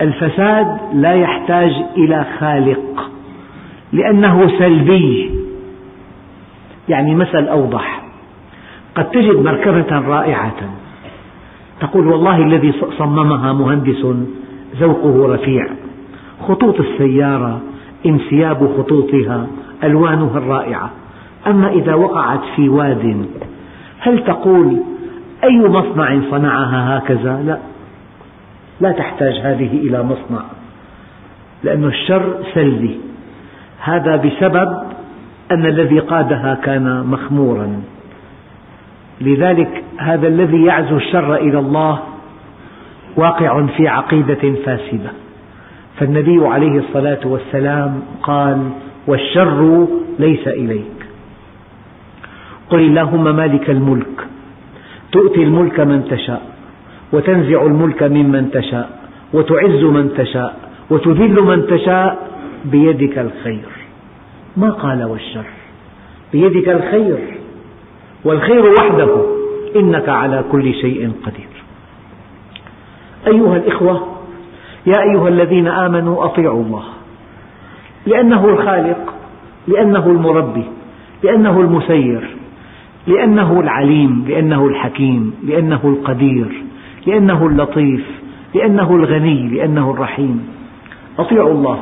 الفساد 0.00 0.78
لا 0.94 1.14
يحتاج 1.14 1.72
إلى 1.96 2.26
خالق 2.38 3.10
لأنه 3.92 4.58
سلبي 4.58 5.30
يعني 6.88 7.14
مثل 7.14 7.48
أوضح. 7.48 8.02
قد 8.94 9.10
تجد 9.10 9.44
مركبة 9.44 9.98
رائعة 9.98 10.56
تقول 11.80 12.06
والله 12.06 12.42
الذي 12.42 12.72
صممها 12.98 13.52
مهندس 13.52 14.06
ذوقه 14.80 15.34
رفيع. 15.34 15.66
خطوط 16.48 16.80
السيارة 16.80 17.60
انسياب 18.06 18.76
خطوطها 18.78 19.46
ألوانها 19.84 20.38
الرائعة. 20.38 20.90
أما 21.46 21.70
إذا 21.70 21.94
وقعت 21.94 22.40
في 22.56 22.68
واد 22.68 23.26
هل 24.00 24.24
تقول 24.24 24.76
أي 25.44 25.68
مصنع 25.68 26.20
صنعها 26.30 26.98
هكذا؟ 26.98 27.42
لا. 27.46 27.58
لا 28.80 28.92
تحتاج 28.92 29.34
هذه 29.34 29.78
إلى 29.78 30.02
مصنع 30.02 30.42
لأن 31.64 31.84
الشر 31.84 32.34
سلبي. 32.54 33.00
هذا 33.80 34.16
بسبب 34.16 34.68
أن 35.52 35.66
الذي 35.66 35.98
قادها 35.98 36.54
كان 36.54 37.06
مخمورا. 37.06 37.82
لذلك 39.20 39.84
هذا 39.98 40.28
الذي 40.28 40.64
يعزو 40.64 40.96
الشر 40.96 41.34
إلى 41.34 41.58
الله 41.58 41.98
واقع 43.16 43.66
في 43.66 43.88
عقيدة 43.88 44.54
فاسدة. 44.64 45.10
فالنبي 46.00 46.46
عليه 46.46 46.78
الصلاة 46.78 47.20
والسلام 47.24 48.02
قال 48.22 48.70
والشر 49.06 49.86
ليس 50.18 50.48
إليك. 50.48 51.06
قل 52.70 52.80
اللهم 52.80 53.36
مالك 53.36 53.70
الملك 53.70 54.26
تؤتي 55.12 55.42
الملك 55.42 55.80
من 55.80 56.04
تشاء 56.04 56.42
وتنزع 57.12 57.62
الملك 57.66 58.02
ممن 58.02 58.50
تشاء 58.50 58.90
وتعز 59.32 59.84
من 59.84 60.14
تشاء 60.16 60.56
وتذل 60.90 61.42
من 61.42 61.66
تشاء 61.66 62.28
بيدك 62.64 63.18
الخير. 63.18 63.68
ما 64.56 64.70
قال 64.70 65.04
والشر؟ 65.04 65.46
بيدك 66.32 66.68
الخير. 66.68 67.18
والخير 68.24 68.66
وحده 68.66 69.26
إنك 69.76 70.08
على 70.08 70.44
كل 70.52 70.74
شيء 70.74 71.12
قدير. 71.24 71.50
أيها 73.26 73.56
الإخوة 73.56 74.19
يا 74.90 75.02
أيها 75.02 75.28
الذين 75.28 75.68
آمنوا 75.68 76.24
أطيعوا 76.24 76.62
الله. 76.62 76.82
لأنه 78.06 78.44
الخالق 78.44 79.14
لأنه 79.68 80.06
المربي 80.06 80.64
لأنه 81.22 81.60
المسير 81.60 82.36
لأنه 83.06 83.60
العليم 83.60 84.24
لأنه 84.28 84.66
الحكيم 84.66 85.34
لأنه 85.46 85.80
القدير 85.84 86.62
لأنه 87.06 87.46
اللطيف 87.46 88.06
لأنه 88.54 88.96
الغني 88.96 89.48
لأنه 89.48 89.90
الرحيم. 89.90 90.48
أطيعوا 91.18 91.52
الله 91.52 91.78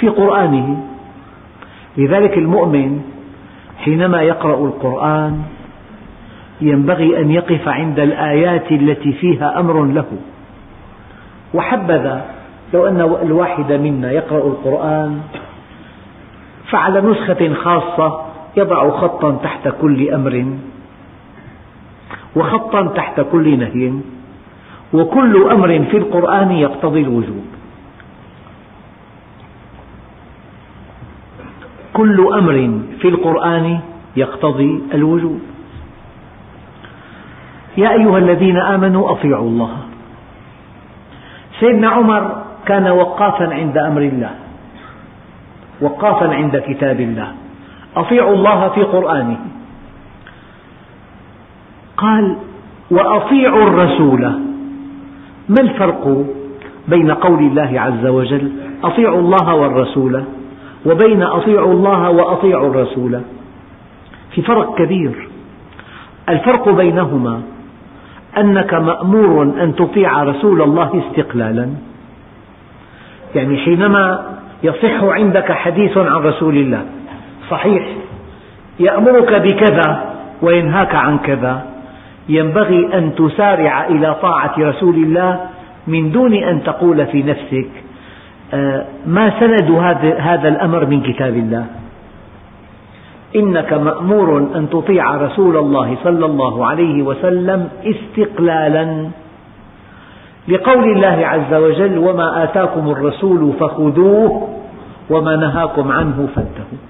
في 0.00 0.08
قرآنه. 0.08 0.86
لذلك 1.96 2.38
المؤمن 2.38 3.00
حينما 3.78 4.22
يقرأ 4.22 4.66
القرآن 4.66 5.42
ينبغي 6.60 7.20
أن 7.20 7.30
يقف 7.30 7.68
عند 7.68 8.00
الآيات 8.00 8.72
التي 8.72 9.12
فيها 9.12 9.60
أمر 9.60 9.84
له. 9.84 10.06
وحبذا 11.54 12.41
لو 12.74 12.86
أن 12.86 13.00
الواحد 13.00 13.72
منا 13.72 14.12
يقرأ 14.12 14.46
القرآن 14.46 15.20
فعلى 16.70 17.00
نسخة 17.00 17.54
خاصة 17.54 18.26
يضع 18.56 18.90
خطا 18.90 19.30
تحت 19.42 19.68
كل 19.80 20.10
أمر 20.10 20.46
وخطا 22.36 22.86
تحت 22.86 23.20
كل 23.32 23.58
نهي 23.58 23.92
وكل 24.92 25.50
أمر 25.50 25.84
في 25.90 25.96
القرآن 25.96 26.50
يقتضي 26.52 27.00
الوجوب. 27.00 27.44
كل 31.92 32.28
أمر 32.34 32.80
في 33.00 33.08
القرآن 33.08 33.80
يقتضي 34.16 34.82
الوجوب. 34.94 35.40
يا 37.76 37.92
أيها 37.92 38.18
الذين 38.18 38.56
آمنوا 38.56 39.10
أطيعوا 39.10 39.48
الله. 39.48 39.76
سيدنا 41.60 41.88
عمر 41.88 42.41
كان 42.66 42.88
وقافا 42.88 43.54
عند 43.54 43.78
أمر 43.78 44.00
الله. 44.00 44.30
وقافا 45.80 46.34
عند 46.34 46.56
كتاب 46.56 47.00
الله. 47.00 47.32
أطيعوا 47.96 48.34
الله 48.34 48.68
في 48.68 48.82
قرآنه. 48.82 49.38
قال 51.96 52.36
وأطيعوا 52.90 53.62
الرسول. 53.62 54.20
ما 55.48 55.60
الفرق 55.60 56.24
بين 56.88 57.10
قول 57.10 57.38
الله 57.38 57.80
عز 57.80 58.06
وجل 58.06 58.52
أطيعوا 58.84 59.20
الله 59.20 59.54
والرسول 59.54 60.24
وبين 60.86 61.22
أطيعوا 61.22 61.72
الله 61.72 62.10
وأطيعوا 62.10 62.70
الرسول؟ 62.70 63.20
في 64.30 64.42
فرق 64.42 64.78
كبير. 64.78 65.28
الفرق 66.28 66.68
بينهما 66.68 67.42
أنك 68.38 68.74
مأمور 68.74 69.42
أن 69.42 69.74
تطيع 69.74 70.22
رسول 70.22 70.62
الله 70.62 71.02
استقلالا. 71.08 71.91
يعني 73.34 73.56
حينما 73.56 74.24
يصح 74.62 75.02
عندك 75.02 75.52
حديث 75.52 75.98
عن 75.98 76.22
رسول 76.22 76.56
الله 76.56 76.82
صحيح 77.50 77.82
يأمرك 78.80 79.32
بكذا 79.32 80.14
وينهاك 80.42 80.94
عن 80.94 81.18
كذا 81.18 81.62
ينبغي 82.28 82.98
أن 82.98 83.14
تسارع 83.14 83.86
إلى 83.86 84.14
طاعة 84.22 84.54
رسول 84.58 84.94
الله 84.94 85.40
من 85.86 86.12
دون 86.12 86.34
أن 86.34 86.62
تقول 86.62 87.06
في 87.06 87.22
نفسك 87.22 87.68
آه، 88.54 88.84
ما 89.06 89.40
سند 89.40 89.70
هذا 90.18 90.48
الأمر 90.48 90.86
من 90.86 91.00
كتاب 91.00 91.34
الله؟ 91.36 91.66
إنك 93.36 93.72
مأمور 93.72 94.38
أن 94.54 94.70
تطيع 94.70 95.16
رسول 95.16 95.56
الله 95.56 95.96
صلى 96.04 96.26
الله 96.26 96.66
عليه 96.66 97.02
وسلم 97.02 97.68
استقلالا 97.84 99.08
لقول 100.48 100.84
الله 100.84 101.26
عز 101.26 101.54
وجل 101.54 101.98
وما 101.98 102.44
آتاكم 102.44 102.90
الرسول 102.90 103.52
فخذوه 103.60 104.48
وما 105.10 105.36
نهاكم 105.36 105.92
عنه 105.92 106.28
فانتهوا. 106.34 106.82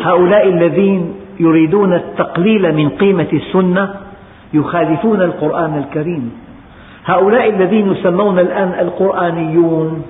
هؤلاء 0.00 0.48
الذين 0.48 1.14
يريدون 1.40 1.94
التقليل 1.94 2.74
من 2.74 2.88
قيمة 2.88 3.28
السنة 3.32 3.94
يخالفون 4.54 5.22
القرآن 5.22 5.78
الكريم. 5.78 6.32
هؤلاء 7.04 7.50
الذين 7.50 7.92
يسمون 7.92 8.38
الآن 8.38 8.68
القرآنيون 8.80 10.02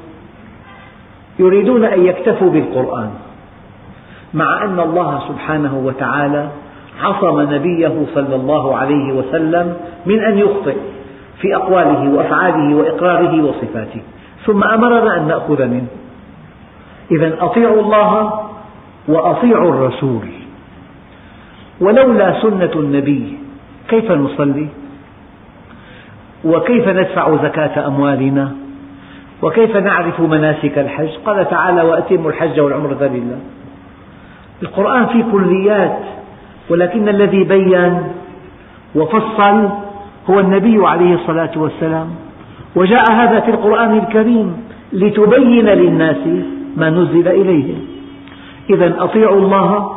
يريدون 1.38 1.84
أن 1.84 2.06
يكتفوا 2.06 2.50
بالقرآن 2.50 3.10
مع 4.34 4.64
أن 4.64 4.80
الله 4.80 5.20
سبحانه 5.28 5.82
وتعالى 5.84 6.48
عصم 7.02 7.40
نبيه 7.40 8.06
صلى 8.14 8.34
الله 8.36 8.76
عليه 8.76 9.12
وسلم 9.12 9.76
من 10.06 10.24
أن 10.24 10.38
يخطئ 10.38 10.76
في 11.40 11.56
أقواله 11.56 12.10
وأفعاله 12.10 12.76
وإقراره 12.76 13.44
وصفاته. 13.44 14.00
ثم 14.46 14.64
أمرنا 14.64 15.16
أن 15.16 15.28
نأخذ 15.28 15.66
منه. 15.66 15.86
إذا 17.10 17.36
أطيعوا 17.40 17.82
الله 17.82 18.40
وأطيعوا 19.08 19.70
الرسول. 19.70 20.26
ولولا 21.80 22.42
سنة 22.42 22.72
النبي 22.76 23.38
كيف 23.88 24.12
نصلي؟ 24.12 24.68
وكيف 26.44 26.88
ندفع 26.88 27.36
زكاة 27.42 27.86
أموالنا؟ 27.86 28.52
وكيف 29.42 29.76
نعرف 29.76 30.20
مناسك 30.20 30.78
الحج؟ 30.78 31.08
قال 31.26 31.50
تعالى 31.50 31.82
وأتموا 31.82 32.30
الحج 32.30 32.60
والعمرة 32.60 33.10
لله. 33.12 33.38
القرآن 34.62 35.06
فيه 35.06 35.24
كليات 35.32 35.98
ولكن 36.70 37.08
الذي 37.08 37.44
بين 37.44 38.02
وفصل 38.94 39.68
هو 40.30 40.40
النبي 40.40 40.86
عليه 40.86 41.14
الصلاة 41.14 41.50
والسلام. 41.56 42.08
وجاء 42.76 43.12
هذا 43.12 43.40
في 43.40 43.50
القرآن 43.50 43.98
الكريم 43.98 44.56
لتبين 44.92 45.66
للناس 45.66 46.26
ما 46.76 46.90
نزل 46.90 47.28
إليهم 47.28 47.78
إذا 48.70 49.04
أطيعوا 49.04 49.40
الله 49.40 49.90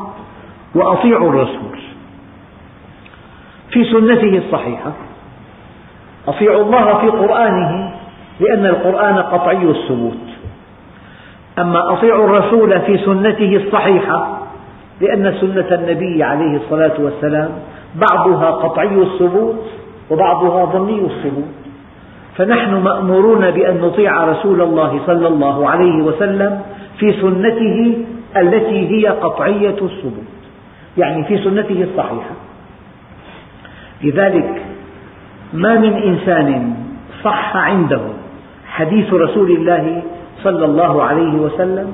وأطيعوا 0.76 1.30
الرسول. 1.30 1.78
في 3.72 3.84
سنته 3.84 4.38
الصحيحة 4.38 4.92
أطيعوا 6.28 6.64
الله 6.64 6.98
في 6.98 7.08
قرآنه 7.08 7.94
لأن 8.40 8.66
القرآن 8.66 9.18
قطعي 9.18 9.64
الثبوت. 9.64 10.24
أما 11.60 11.94
أطيعوا 11.94 12.26
الرسول 12.26 12.80
في 12.80 12.98
سنته 12.98 13.56
الصحيحة 13.56 14.43
لأن 15.04 15.34
سنة 15.42 15.70
النبي 15.72 16.24
عليه 16.24 16.58
الصلاة 16.58 16.94
والسلام 17.00 17.50
بعضها 17.96 18.52
قطعي 18.52 18.96
الثبوت 19.02 19.66
وبعضها 20.10 20.66
ظني 20.66 21.00
الثبوت. 21.00 21.54
فنحن 22.38 22.74
مأمورون 22.74 23.52
بأن 23.52 23.82
نطيع 23.82 24.26
رسول 24.26 24.62
الله 24.62 25.00
صلى 25.06 25.28
الله 25.28 25.70
عليه 25.70 26.04
وسلم 26.04 26.62
في 27.00 27.14
سنته 27.14 27.98
التي 28.38 28.80
هي 28.90 29.08
قطعية 29.08 29.78
الثبوت. 29.82 30.34
يعني 30.98 31.24
في 31.24 31.38
سنته 31.38 31.84
الصحيحة. 31.84 32.36
لذلك 34.04 34.62
ما 35.54 35.76
من 35.80 35.94
إنسان 35.94 36.76
صح 37.24 37.58
عنده 37.58 38.02
حديث 38.68 39.14
رسول 39.14 39.52
الله 39.52 40.02
صلى 40.44 40.66
الله 40.66 41.04
عليه 41.04 41.34
وسلم 41.34 41.94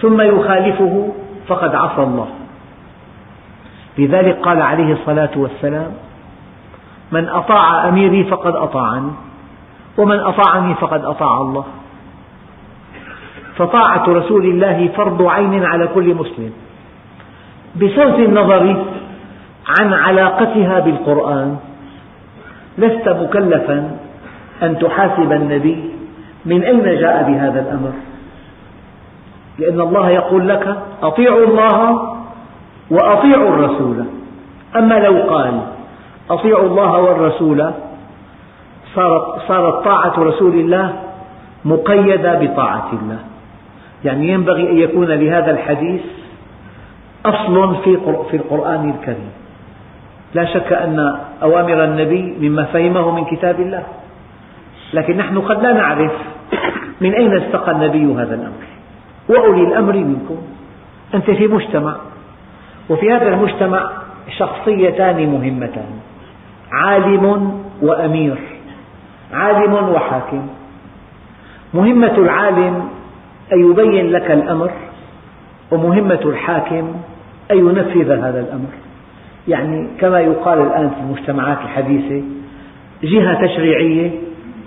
ثم 0.00 0.20
يخالفه 0.20 1.12
فقد 1.50 1.74
عصى 1.74 2.02
الله. 2.02 2.28
لذلك 3.98 4.38
قال 4.42 4.62
عليه 4.62 4.92
الصلاة 4.92 5.30
والسلام 5.36 5.92
من 7.12 7.28
أطاع 7.28 7.88
أميري 7.88 8.24
فقد 8.24 8.54
أطاعني 8.54 9.10
ومن 9.98 10.18
أطاعني 10.20 10.74
فقد 10.74 11.04
أطاع 11.04 11.40
الله. 11.40 11.64
فطاعة 13.56 14.04
رسول 14.08 14.44
الله 14.44 14.88
فرض 14.96 15.22
عين 15.22 15.64
على 15.64 15.88
كل 15.94 16.14
مسلم. 16.14 16.52
بصرف 17.76 18.18
النظر 18.18 18.84
عن 19.78 19.92
علاقتها 19.92 20.80
بالقرآن 20.80 21.56
لست 22.78 23.08
مكلفا 23.08 23.78
أن 24.62 24.78
تحاسب 24.78 25.32
النبي 25.32 25.90
من 26.46 26.62
أين 26.62 26.84
جاء 26.84 27.16
بهذا 27.30 27.60
الأمر. 27.60 27.92
لأن 29.60 29.80
الله 29.80 30.10
يقول 30.10 30.48
لك 30.48 30.76
أطيعوا 31.02 31.46
الله 31.46 31.78
وأطيعوا 32.90 33.48
الرسول. 33.48 34.04
أما 34.76 34.94
لو 34.94 35.22
قال 35.30 35.60
أطيعوا 36.30 36.66
الله 36.66 37.00
والرسول 37.00 37.70
صارت, 38.94 39.24
صارت 39.48 39.84
طاعة 39.84 40.14
رسول 40.18 40.54
الله 40.54 40.92
مقيدة 41.64 42.34
بطاعة 42.34 42.88
الله. 42.92 43.18
يعني 44.04 44.28
ينبغي 44.28 44.70
أن 44.70 44.76
يكون 44.78 45.06
لهذا 45.06 45.50
الحديث 45.50 46.00
أصل 47.26 47.76
في 48.30 48.36
القرآن 48.36 48.90
الكريم. 48.90 49.30
لا 50.34 50.44
شك 50.44 50.72
أن 50.72 51.16
أوامر 51.42 51.84
النبي 51.84 52.48
مما 52.48 52.64
فهمه 52.64 53.10
من 53.10 53.24
كتاب 53.24 53.60
الله. 53.60 53.82
لكن 54.94 55.16
نحن 55.16 55.38
قد 55.38 55.62
لا 55.62 55.72
نعرف 55.72 56.12
من 57.00 57.14
أين 57.14 57.36
استقى 57.36 57.72
النبي 57.72 58.14
هذا 58.14 58.34
الأمر. 58.34 58.69
وأولي 59.30 59.62
الأمر 59.62 59.96
منكم. 59.96 60.36
أنت 61.14 61.30
في 61.30 61.46
مجتمع 61.46 61.96
وفي 62.88 63.12
هذا 63.12 63.28
المجتمع 63.28 63.90
شخصيتان 64.38 65.26
مهمتان 65.26 65.90
عالم 66.72 67.54
وأمير 67.82 68.38
عالم 69.32 69.74
وحاكم. 69.74 70.46
مهمة 71.74 72.18
العالم 72.18 72.88
أن 73.52 73.70
يبين 73.70 74.10
لك 74.10 74.30
الأمر 74.30 74.70
ومهمة 75.70 76.20
الحاكم 76.24 76.94
أن 77.50 77.58
ينفذ 77.58 78.10
هذا 78.10 78.40
الأمر. 78.40 78.70
يعني 79.48 79.86
كما 80.00 80.20
يقال 80.20 80.58
الآن 80.58 80.90
في 80.90 81.00
المجتمعات 81.00 81.58
الحديثة 81.58 82.22
جهة 83.02 83.46
تشريعية 83.46 84.10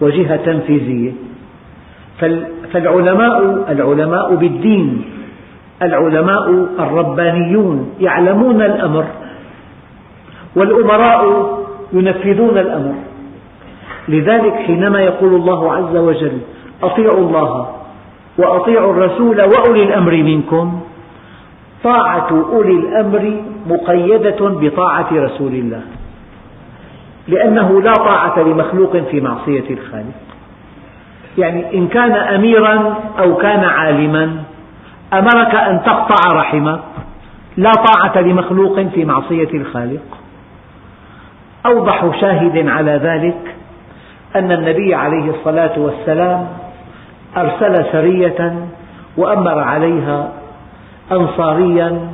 وجهة 0.02 0.36
تنفيذية. 0.36 1.12
فالعلماء 2.74 3.66
العلماء 3.70 4.36
بالدين. 4.36 5.06
العلماء 5.82 6.50
الربانيون 6.80 7.94
يعلمون 8.00 8.62
الأمر. 8.62 9.06
والأمراء 10.56 11.54
ينفذون 11.94 12.58
الأمر. 12.58 12.94
لذلك 14.08 14.54
حينما 14.54 15.02
يقول 15.02 15.36
الله 15.36 15.74
عز 15.74 15.96
وجل 15.96 16.38
أطيعوا 16.84 17.18
الله 17.18 17.76
وأطيعوا 18.38 18.94
الرسول 18.94 19.42
وأولي 19.42 19.84
الأمر 19.84 20.12
منكم. 20.12 20.82
طاعة 21.84 22.46
أولي 22.54 22.72
الأمر 22.72 23.42
مقيدة 23.70 24.50
بطاعة 24.50 25.10
رسول 25.12 25.52
الله. 25.54 25.82
لأنه 27.28 27.82
لا 27.82 27.94
طاعة 27.94 28.40
لمخلوق 28.40 28.98
في 28.98 29.22
معصية 29.22 29.70
الخالق. 29.70 30.33
يعني 31.38 31.78
إن 31.78 31.88
كان 31.88 32.12
أميرا 32.12 32.96
أو 33.20 33.38
كان 33.38 33.64
عالما 33.64 34.44
أمرك 35.14 35.56
أن 35.56 35.84
تقطع 35.84 36.34
رحمك 36.34 36.80
لا 37.58 37.72
طاعة 37.72 38.22
لمخلوق 38.22 38.80
في 38.80 39.06
معصية 39.06 39.50
الخالق. 39.54 40.18
أوضح 41.66 42.20
شاهد 42.22 42.68
على 42.68 42.92
ذلك 42.92 43.56
أن 44.36 44.52
النبي 44.52 44.96
عليه 44.96 45.30
الصلاة 45.30 45.80
والسلام 45.80 46.48
أرسل 47.38 47.86
سرية 47.92 48.68
وأمر 49.18 49.60
عليها 49.60 50.32
أنصاريا. 51.12 52.12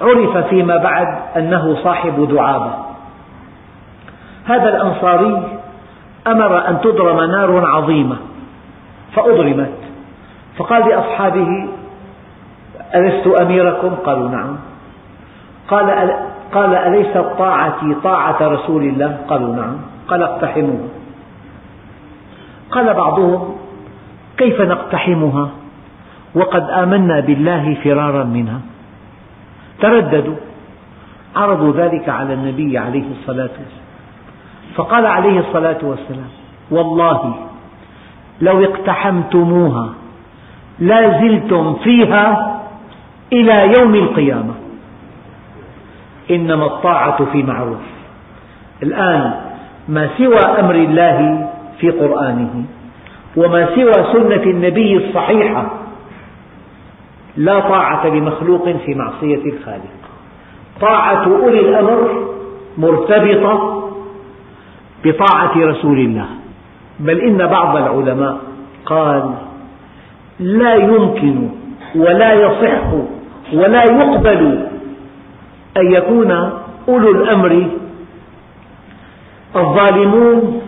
عرف 0.00 0.36
فيما 0.36 0.76
بعد 0.76 1.18
أنه 1.36 1.76
صاحب 1.84 2.28
دعابة. 2.30 2.74
هذا 4.44 4.68
الأنصاري 4.68 5.53
أمر 6.26 6.68
أن 6.68 6.80
تضرم 6.80 7.30
نار 7.30 7.66
عظيمة 7.66 8.16
فأضرمت. 9.14 9.78
فقال 10.56 10.88
لأصحابه 10.88 11.68
ألست 12.94 13.26
أميركم؟ 13.26 13.88
قالوا 13.88 14.28
نعم. 14.28 14.56
قال 15.68 16.16
قال 16.52 16.74
أليست 16.74 17.26
طاعتي 17.38 17.94
طاعة 18.04 18.36
رسول 18.42 18.82
الله؟ 18.82 19.18
قالوا 19.28 19.56
نعم. 19.56 19.76
قال 20.08 20.22
اقتحموها. 20.22 20.88
قال 22.70 22.94
بعضهم 22.94 23.56
كيف 24.36 24.60
نقتحمها؟ 24.60 25.48
وقد 26.34 26.70
آمنا 26.70 27.20
بالله 27.20 27.76
فرارا 27.84 28.24
منها. 28.24 28.60
ترددوا. 29.80 30.36
عرضوا 31.36 31.72
ذلك 31.72 32.08
على 32.08 32.34
النبي 32.34 32.78
عليه 32.78 33.04
الصلاة 33.10 33.50
والسلام. 33.58 33.83
فقال 34.74 35.06
عليه 35.06 35.40
الصلاة 35.40 35.78
والسلام 35.82 36.30
والله 36.70 37.34
لو 38.40 38.64
اقتحمتموها 38.64 39.94
لا 40.78 41.20
زلتم 41.20 41.74
فيها 41.74 42.60
إلى 43.32 43.72
يوم 43.78 43.94
القيامة. 43.94 44.54
إنما 46.30 46.66
الطاعة 46.66 47.24
في 47.24 47.42
معروف. 47.42 47.84
الآن 48.82 49.34
ما 49.88 50.10
سوى 50.18 50.60
أمر 50.60 50.74
الله 50.74 51.50
في 51.78 51.90
قرآنه 51.90 52.64
وما 53.36 53.66
سوى 53.74 53.92
سنة 54.12 54.42
النبي 54.42 54.96
الصحيحة 54.96 55.66
لا 57.36 57.60
طاعة 57.60 58.06
لمخلوق 58.06 58.68
في 58.86 58.94
معصية 58.94 59.52
الخالق. 59.52 60.00
طاعة 60.80 61.24
أولي 61.24 61.60
الأمر 61.60 62.28
مرتبطة 62.78 63.83
بطاعة 65.04 65.56
رسول 65.56 65.98
الله. 65.98 66.26
بل 67.00 67.20
إن 67.20 67.46
بعض 67.46 67.76
العلماء 67.76 68.38
قال 68.86 69.34
لا 70.40 70.74
يمكن 70.74 71.48
ولا 71.96 72.32
يصح 72.32 72.86
ولا 73.52 73.82
يقبل 73.82 74.66
أن 75.76 75.92
يكون 75.92 76.30
أولو 76.88 77.10
الأمر 77.10 77.66
الظالمون 79.56 80.60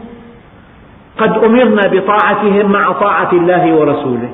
قد 1.18 1.32
أمرنا 1.44 1.82
بطاعتهم 1.92 2.72
مع 2.72 2.92
طاعة 2.92 3.32
الله 3.32 3.74
ورسوله. 3.74 4.30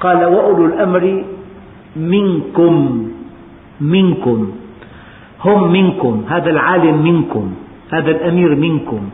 قال 0.00 0.24
وأولو 0.24 0.64
الأمر 0.64 1.24
منكم 1.96 2.74
منكم 3.80 4.52
هم 5.44 5.72
منكم 5.72 6.24
هذا 6.28 6.50
العالم 6.50 7.02
منكم. 7.02 7.54
هذا 7.92 8.10
الأمير 8.10 8.54
منكم. 8.54 9.10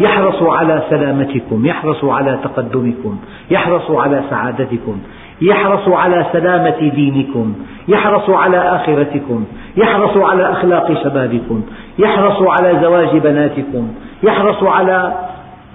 يحرص 0.00 0.42
على 0.42 0.82
سلامتكم 0.90 1.66
يحرص 1.66 2.04
على 2.04 2.38
تقدمكم 2.44 3.18
يحرص 3.50 3.90
على 3.90 4.24
سعادتكم 4.30 4.98
يحرص 5.42 5.88
على 5.88 6.26
سلامة 6.32 6.90
دينكم 6.94 7.54
يحرص 7.88 8.30
على 8.30 8.58
آخرتكم 8.58 9.44
يحرص 9.76 10.16
على 10.16 10.52
أخلاق 10.52 11.02
شبابكم 11.04 11.62
يحرص 11.98 12.42
على 12.42 12.80
زواج 12.82 13.16
بناتكم 13.16 13.88
يحرص 14.22 14.62
على 14.62 15.12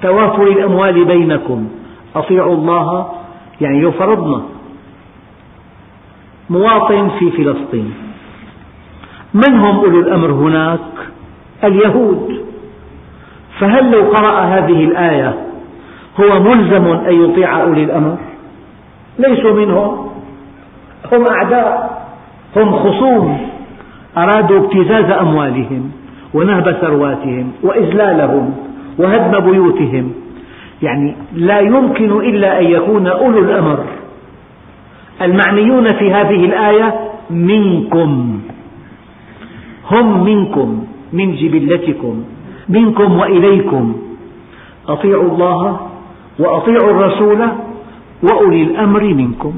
توافر 0.01 0.43
الأموال 0.43 1.05
بينكم. 1.05 1.69
أطيعوا 2.15 2.55
الله 2.55 3.11
يعني 3.61 3.81
لو 3.81 3.91
فرضنا. 3.91 4.41
مواطن 6.49 7.09
في 7.19 7.31
فلسطين. 7.31 7.93
من 9.33 9.59
هم 9.59 9.79
أولو 9.79 9.99
الأمر 9.99 10.31
هناك؟ 10.31 10.79
اليهود. 11.63 12.41
فهل 13.59 13.91
لو 13.91 14.01
قرأ 14.01 14.39
هذه 14.39 14.83
الآية 14.83 15.35
هو 16.19 16.39
ملزم 16.39 16.87
أن 16.87 17.23
يطيع 17.23 17.61
أولي 17.61 17.83
الأمر؟ 17.83 18.17
ليسوا 19.19 19.53
منهم. 19.53 20.09
هم 21.11 21.25
أعداء. 21.27 22.01
هم 22.55 22.75
خصوم. 22.75 23.47
أرادوا 24.17 24.59
ابتزاز 24.59 25.11
أموالهم 25.11 25.91
ونهب 26.33 26.71
ثرواتهم 26.71 27.51
وإذلالهم 27.63 28.53
وهدم 28.97 29.51
بيوتهم. 29.51 30.13
يعني 30.81 31.15
لا 31.33 31.59
يمكن 31.59 32.11
إلا 32.11 32.59
أن 32.59 32.65
يكون 32.65 33.07
أولو 33.07 33.39
الأمر. 33.39 33.85
المعنيون 35.21 35.93
في 35.93 36.13
هذه 36.13 36.45
الآية 36.45 36.93
منكم. 37.29 38.41
هم 39.91 40.23
منكم. 40.23 40.90
من 41.13 41.35
جبلتكم 41.35 42.23
منكم 42.69 43.19
وإليكم. 43.19 44.01
أطيعوا 44.87 45.29
الله 45.31 45.79
وأطيعوا 46.39 46.91
الرسول 46.91 47.47
وأولي 48.23 48.63
الأمر 48.63 49.03
منكم. 49.03 49.53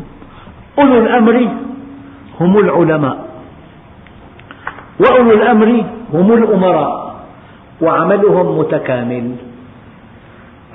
أولو 0.79 0.97
الأمر 0.97 1.47
هم 2.39 2.57
العلماء 2.57 3.17
وأولو 4.99 5.31
الأمر 5.31 5.83
هم 6.13 6.33
الأمراء 6.33 7.15
وعملهم 7.81 8.59
متكامل. 8.59 9.35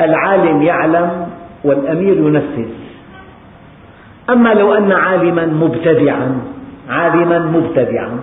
العالم 0.01 0.62
يعلم 0.62 1.27
والأمير 1.64 2.17
ينفذ. 2.17 2.71
أما 4.31 4.55
لو 4.55 4.75
أن 4.75 4.93
عالما 4.93 5.47
مبتدعا 5.47 6.41
عالما 6.88 7.38
مبتدعا 7.38 8.21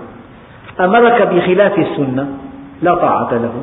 أمرك 0.79 1.21
بخلاف 1.21 1.79
السنة. 1.79 2.44
لا 2.81 2.95
طاعة 2.95 3.33
له. 3.33 3.53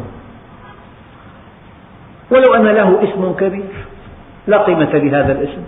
ولو 2.31 2.55
أن 2.55 2.67
له 2.67 3.03
اسم 3.03 3.33
كبير 3.41 3.71
لا 4.47 4.59
قيمة 4.59 4.91
لهذا 4.95 5.33
الاسم. 5.33 5.63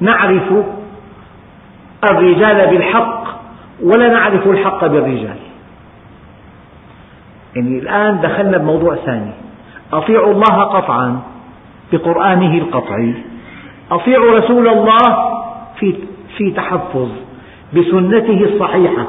نعرف 0.00 0.52
الرجال 2.10 2.70
بالحق 2.70 3.24
ولا 3.82 4.08
نعرف 4.08 4.46
الحق 4.46 4.86
بالرجال. 4.86 5.36
يعني 7.56 7.78
الآن 7.78 8.20
دخلنا 8.20 8.58
بموضوع 8.58 8.94
ثاني. 8.94 9.32
أطيعوا 9.92 10.32
الله 10.32 10.62
قطعا 10.62 11.20
بقرآنه 11.92 12.58
القطعي. 12.58 13.14
أطيعوا 13.90 14.38
رسول 14.38 14.68
الله 14.68 15.32
في 15.78 15.94
في 16.36 16.50
تحفظ 16.50 17.08
بسنته 17.74 18.44
الصحيحة. 18.44 19.06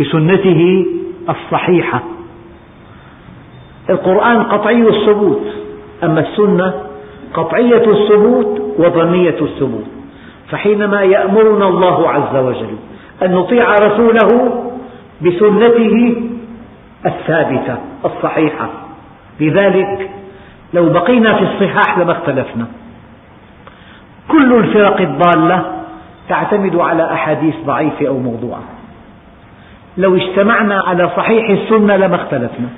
بسنته 0.00 0.86
الصحيحة. 1.28 2.02
القرآن 3.90 4.42
قطعي 4.42 4.88
الثبوت 4.88 5.46
أما 6.04 6.20
السنة 6.20 6.74
قطعية 7.34 7.90
الثبوت 7.90 8.74
وظنية 8.78 9.40
الثبوت. 9.40 9.86
فحينما 10.48 11.02
يأمرنا 11.02 11.68
الله 11.68 12.10
عز 12.10 12.36
وجل 12.36 12.76
أن 13.22 13.32
نطيع 13.32 13.74
رسوله 13.74 14.62
بسنته 15.20 16.22
الثابتة 17.06 17.78
الصحيحة. 18.04 18.68
لذلك 19.40 20.10
لو 20.74 20.88
بقينا 20.88 21.34
في 21.34 21.42
الصحاح 21.42 21.98
لما 21.98 22.12
اختلفنا. 22.12 22.66
كل 24.28 24.54
الفرق 24.54 25.00
الضالة 25.00 25.64
تعتمد 26.28 26.76
على 26.76 27.12
أحاديث 27.12 27.54
ضعيفة 27.66 28.08
أو 28.08 28.18
موضوعة. 28.18 28.62
لو 29.98 30.16
اجتمعنا 30.16 30.82
على 30.86 31.10
صحيح 31.16 31.50
السنة 31.50 31.96
لما 31.96 32.16
اختلفنا. 32.16 32.68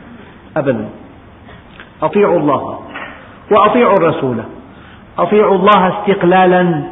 أبدا. 0.57 0.89
أطيعوا 2.03 2.39
الله 2.39 2.81
وأطيعوا 3.51 3.95
الرسول. 3.95 4.37
أطيعوا 5.19 5.55
الله 5.55 6.01
استقلالا 6.01 6.83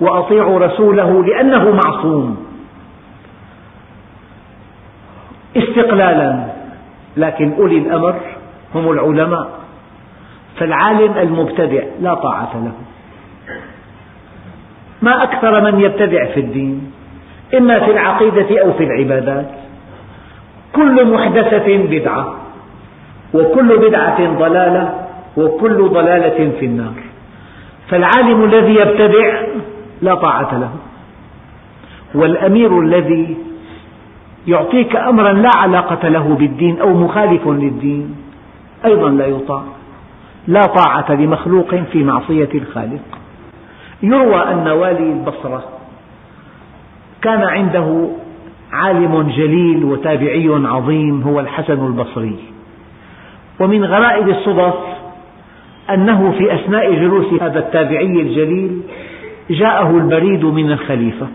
وأطيعوا 0.00 0.58
رسوله 0.58 1.24
لأنه 1.24 1.80
معصوم. 1.84 2.46
استقلالا. 5.56 6.46
لكن 7.16 7.52
أولي 7.52 7.78
الأمر 7.78 8.20
هم 8.74 8.90
العلماء. 8.90 9.50
فالعالم 10.56 11.18
المبتدع 11.18 11.82
لا 12.00 12.14
طاعة 12.14 12.52
له. 12.54 12.72
ما 15.02 15.22
أكثر 15.22 15.60
من 15.60 15.80
يبتدع 15.80 16.24
في 16.34 16.40
الدين. 16.40 16.92
إما 17.54 17.78
في 17.78 17.90
العقيدة 17.90 18.62
أو 18.62 18.72
في 18.72 18.84
العبادات. 18.84 19.50
كل 20.72 21.12
محدثة 21.12 21.76
بدعة 21.76 22.34
وكل 23.34 23.78
بدعة 23.78 24.38
ضلالة 24.38 24.94
وكل 25.36 25.88
ضلالة 25.88 26.50
في 26.60 26.66
النار. 26.66 26.94
فالعالم 27.88 28.44
الذي 28.44 28.74
يبتدع 28.74 29.42
لا 30.02 30.14
طاعة 30.14 30.58
له. 30.58 30.70
والأمير 32.14 32.80
الذي 32.80 33.36
يعطيك 34.46 34.96
أمرا 34.96 35.32
لا 35.32 35.50
علاقة 35.56 36.08
له 36.08 36.34
بالدين 36.34 36.80
أو 36.80 36.94
مخالف 36.94 37.48
للدين 37.48 38.16
أيضا 38.84 39.10
لا 39.10 39.26
يطاع. 39.26 39.62
لا 40.46 40.60
طاعة 40.60 41.12
لمخلوق 41.12 41.74
في 41.74 42.04
معصية 42.04 42.48
الخالق. 42.54 43.18
يروى 44.02 44.42
أن 44.42 44.68
والي 44.68 45.12
البصرة 45.12 45.75
كان 47.26 47.42
عنده 47.42 48.08
عالم 48.72 49.22
جليل 49.22 49.84
وتابعي 49.84 50.48
عظيم 50.48 51.22
هو 51.22 51.40
الحسن 51.40 51.86
البصري. 51.86 52.38
ومن 53.60 53.84
غرائب 53.84 54.28
الصدف 54.28 54.74
أنه 55.90 56.32
في 56.38 56.54
أثناء 56.54 56.94
جلوس 56.94 57.42
هذا 57.42 57.58
التابعي 57.58 58.20
الجليل 58.20 58.80
جاءه 59.50 59.90
البريد 59.90 60.44
من 60.44 60.72
الخليفة 60.72 61.26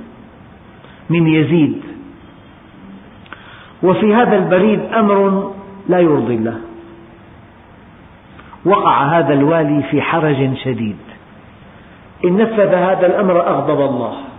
من 1.10 1.28
يزيد. 1.28 1.82
وفي 3.84 4.16
هذا 4.16 4.36
البريد 4.36 4.80
أمر 4.94 5.52
لا 5.90 6.00
يرضي 6.00 6.36
الله. 6.36 6.58
وقع 8.66 9.20
هذا 9.20 9.34
الوالي 9.34 9.84
في 9.92 10.02
حرج 10.02 10.56
شديد. 10.64 10.98
إن 12.26 12.38
نفذ 12.38 12.74
هذا 12.74 13.06
الأمر 13.08 13.48
أغضب 13.48 13.82
الله. 13.82 14.31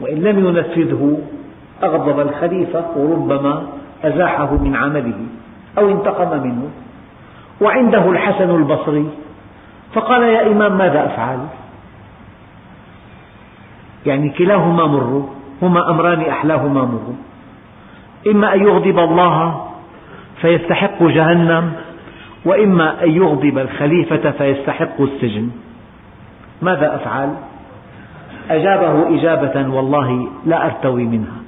وإن 0.00 0.16
لم 0.16 0.46
ينفذه 0.46 1.18
أغضب 1.82 2.20
الخليفة 2.20 2.84
وربما 2.96 3.66
أزاحه 4.04 4.54
من 4.54 4.76
عمله 4.76 5.18
أو 5.78 5.88
انتقم 5.88 6.42
منه. 6.42 6.68
وعنده 7.60 8.10
الحسن 8.10 8.50
البصري 8.50 9.08
فقال 9.94 10.22
يا 10.22 10.46
إمام 10.46 10.78
ماذا 10.78 11.06
أفعل؟ 11.06 11.38
يعني 14.06 14.30
كلاهما 14.30 14.86
مر 14.86 15.28
هما 15.62 15.90
أمران 15.90 16.20
أحلاهما 16.20 16.84
مر 16.84 17.14
إما 18.26 18.54
أن 18.54 18.62
يغضب 18.62 18.98
الله 18.98 19.66
فيستحق 20.40 21.02
جهنم 21.02 21.72
وإما 22.44 23.04
أن 23.04 23.10
يغضب 23.10 23.58
الخليفة 23.58 24.30
فيستحق 24.30 25.00
السجن. 25.00 25.50
ماذا 26.62 26.94
أفعل؟ 26.94 27.34
أجابه 28.50 29.18
إجابة 29.18 29.74
والله 29.74 30.28
لا 30.46 30.66
أرتوي 30.66 31.04
منها. 31.04 31.38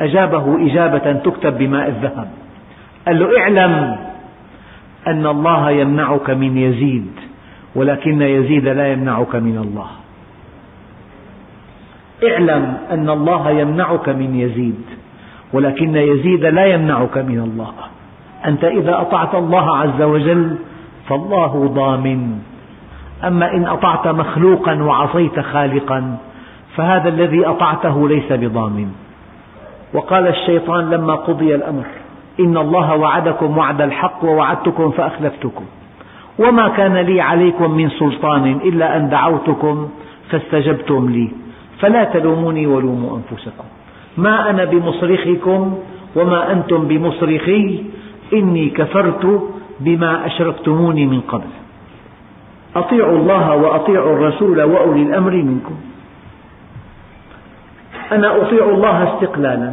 أجابه 0.00 0.66
إجابة 0.66 1.12
تكتب 1.12 1.58
بماء 1.58 1.88
الذهب. 1.88 2.28
قال 3.06 3.18
له 3.18 3.38
اعلم 3.40 3.96
أن 5.06 5.26
الله 5.26 5.70
يمنعك 5.70 6.30
من 6.30 6.58
يزيد 6.58 7.10
ولكن 7.74 8.22
يزيد 8.22 8.68
لا 8.68 8.92
يمنعك 8.92 9.36
من 9.36 9.58
الله. 9.58 9.90
اعلم 12.30 12.76
أن 12.90 13.10
الله 13.10 13.50
يمنعك 13.50 14.08
من 14.08 14.40
يزيد 14.40 14.84
ولكن 15.52 15.96
يزيد 15.96 16.44
لا 16.44 16.66
يمنعك 16.66 17.18
من 17.18 17.38
الله. 17.40 17.74
أنت 18.46 18.64
إذا 18.64 19.00
أطعت 19.00 19.34
الله 19.34 19.76
عز 19.76 20.02
وجل 20.02 20.56
فالله 21.08 21.72
ضامن. 21.74 22.38
أما 23.24 23.52
إن 23.52 23.66
أطعت 23.66 24.08
مخلوقا 24.08 24.82
وعصيت 24.82 25.40
خالقا 25.40 26.16
فهذا 26.76 27.08
الذي 27.08 27.46
أطعته 27.46 28.08
ليس 28.08 28.32
بضامن. 28.32 28.88
وقال 29.94 30.26
الشيطان 30.26 30.90
لما 30.90 31.14
قضي 31.14 31.54
الأمر 31.54 31.84
إن 32.40 32.56
الله 32.56 32.94
وعدكم 32.96 33.58
وعد 33.58 33.80
الحق 33.80 34.24
ووعدتكم 34.24 34.90
فأخلفتكم. 34.90 35.64
وما 36.38 36.68
كان 36.68 36.96
لي 36.96 37.20
عليكم 37.20 37.70
من 37.70 37.90
سلطان 37.90 38.58
إلا 38.64 38.96
أن 38.96 39.08
دعوتكم 39.08 39.88
فاستجبتم 40.30 41.08
لي. 41.08 41.30
فلا 41.80 42.04
تلوموني 42.04 42.66
ولوموا 42.66 43.18
أنفسكم. 43.18 43.64
ما 44.18 44.50
أنا 44.50 44.64
بمصرخكم 44.64 45.78
وما 46.16 46.52
أنتم 46.52 46.88
بمصرخي 46.88 47.84
إني 48.32 48.68
كفرت 48.68 49.42
بما 49.80 50.26
أشركتموني 50.26 51.06
من 51.06 51.20
قبل. 51.20 51.52
أطيعوا 52.76 53.18
الله 53.18 53.54
وأطيعوا 53.54 54.12
الرسول 54.12 54.62
وأولي 54.62 55.02
الأمر 55.02 55.30
منكم. 55.30 55.76
أنا 58.12 58.36
أطيع 58.36 58.64
الله 58.64 59.14
استقلالا. 59.14 59.72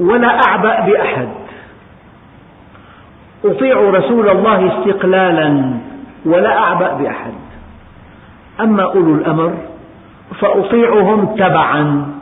ولا 0.00 0.40
أعبأ 0.46 0.80
بأحد. 0.86 1.28
أطيع 3.44 3.80
رسول 3.80 4.28
الله 4.28 4.78
استقلالا 4.78 5.70
ولا 6.24 6.58
أعبأ 6.58 6.92
بأحد. 6.94 7.32
أما 8.60 8.82
أولو 8.82 9.14
الأمر 9.14 9.52
فأطيعهم 10.40 11.26
تبعا. 11.26 12.14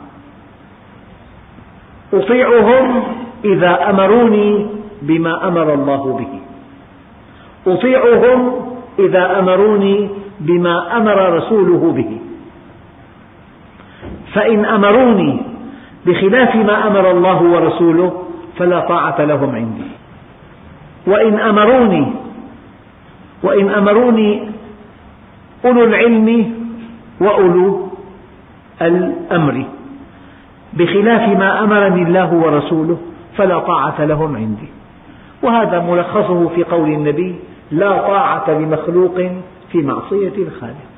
أطيعهم 2.13 3.03
إذا 3.45 3.89
أمروني 3.89 4.67
بما 5.01 5.47
أمر 5.47 5.73
الله 5.73 6.17
به. 6.17 6.42
أطيعهم 7.67 8.53
إذا 8.99 9.39
أمروني 9.39 10.09
بما 10.39 10.97
أمر 10.97 11.33
رسوله 11.37 11.91
به. 11.91 12.17
فإن 14.33 14.65
أمروني 14.65 15.41
بخلاف 16.05 16.55
ما 16.55 16.87
أمر 16.87 17.11
الله 17.11 17.43
ورسوله 17.43 18.23
فلا 18.57 18.79
طاعة 18.79 19.25
لهم 19.25 19.55
عندي. 19.55 19.87
وإن 21.07 21.39
أمروني 21.39 22.13
وإن 23.43 23.69
أمروني 23.69 24.51
أولو 25.65 25.83
العلم 25.83 26.53
وأولو 27.21 27.87
الأمر. 28.81 29.65
بخلاف 30.73 31.39
ما 31.39 31.63
أمرني 31.63 32.01
الله 32.01 32.33
ورسوله 32.33 32.97
فلا 33.37 33.59
طاعة 33.59 34.05
لهم 34.05 34.35
عندي. 34.35 34.69
وهذا 35.43 35.79
ملخصه 35.79 36.47
في 36.47 36.63
قول 36.63 36.89
النبي 36.89 37.35
لا 37.71 37.97
طاعة 37.97 38.49
لمخلوق 38.49 39.15
في 39.71 39.77
معصية 39.81 40.35
الخالق. 40.37 40.93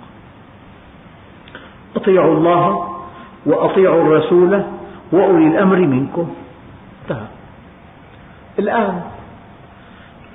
أطيعوا 1.96 2.34
الله 2.38 2.96
وأطيعوا 3.46 4.02
الرسول 4.02 4.64
وأولي 5.12 5.48
الأمر 5.48 5.76
منكم. 5.76 6.34
انتهى. 7.02 7.28
الآن 8.60 9.02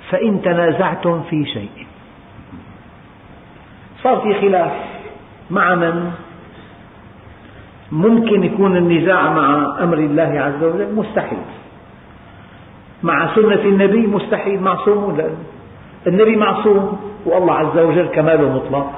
فإن 0.09 0.41
تنازعتم 0.41 1.21
في 1.29 1.45
شيء. 1.45 1.87
صار 4.03 4.19
في 4.19 4.41
خلاف 4.41 4.71
مع 5.51 5.75
من؟ 5.75 6.11
ممكن 7.91 8.43
يكون 8.43 8.77
النزاع 8.77 9.33
مع 9.33 9.77
أمر 9.83 9.97
الله 9.97 10.41
عز 10.41 10.63
وجل؟ 10.63 10.95
مستحيل. 10.95 11.39
مع 13.03 13.35
سنة 13.35 13.61
النبي 13.61 14.07
مستحيل. 14.07 14.61
معصوم 14.61 15.17
لا 15.17 15.29
النبي 16.07 16.35
معصوم 16.35 16.99
والله 17.25 17.53
عز 17.53 17.77
وجل 17.77 18.07
كماله 18.07 18.55
مطلق 18.55 18.91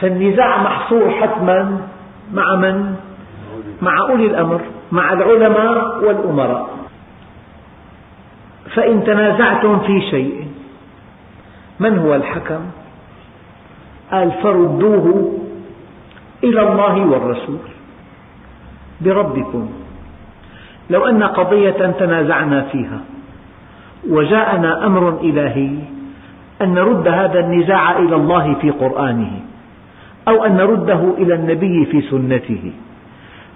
فالنزاع 0.00 0.62
محصور 0.62 1.10
حتما 1.10 1.80
مع 2.32 2.56
من؟ 2.56 2.94
مع 3.82 3.98
أولي 4.00 4.26
الأمر 4.26 4.60
مع 4.92 5.12
العلماء 5.12 6.04
والأمراء 6.04 6.70
فإن 8.74 9.04
تنازعتم 9.04 9.78
في 9.78 10.00
شيء 10.10 10.46
من 11.80 11.98
هو 11.98 12.14
الحكم؟ 12.14 12.60
قال 14.12 14.32
فردوه 14.42 15.32
إلى 16.44 16.60
الله 16.62 17.06
والرسول 17.06 17.58
بربكم 19.00 19.68
لو 20.90 21.06
أن 21.06 21.22
قضية 21.22 21.70
تنازعنا 21.70 22.62
فيها 22.62 23.00
وجاءنا 24.10 24.86
أمر 24.86 25.20
إلهي 25.20 25.70
أن 26.62 26.74
نرد 26.74 27.08
هذا 27.08 27.40
النزاع 27.40 27.98
إلى 27.98 28.16
الله 28.16 28.54
في 28.54 28.70
قرآنه 28.70 29.30
أو 30.28 30.44
أن 30.44 30.56
نرده 30.56 31.14
إلى 31.18 31.34
النبي 31.34 31.84
في 31.84 32.00
سنته. 32.00 32.72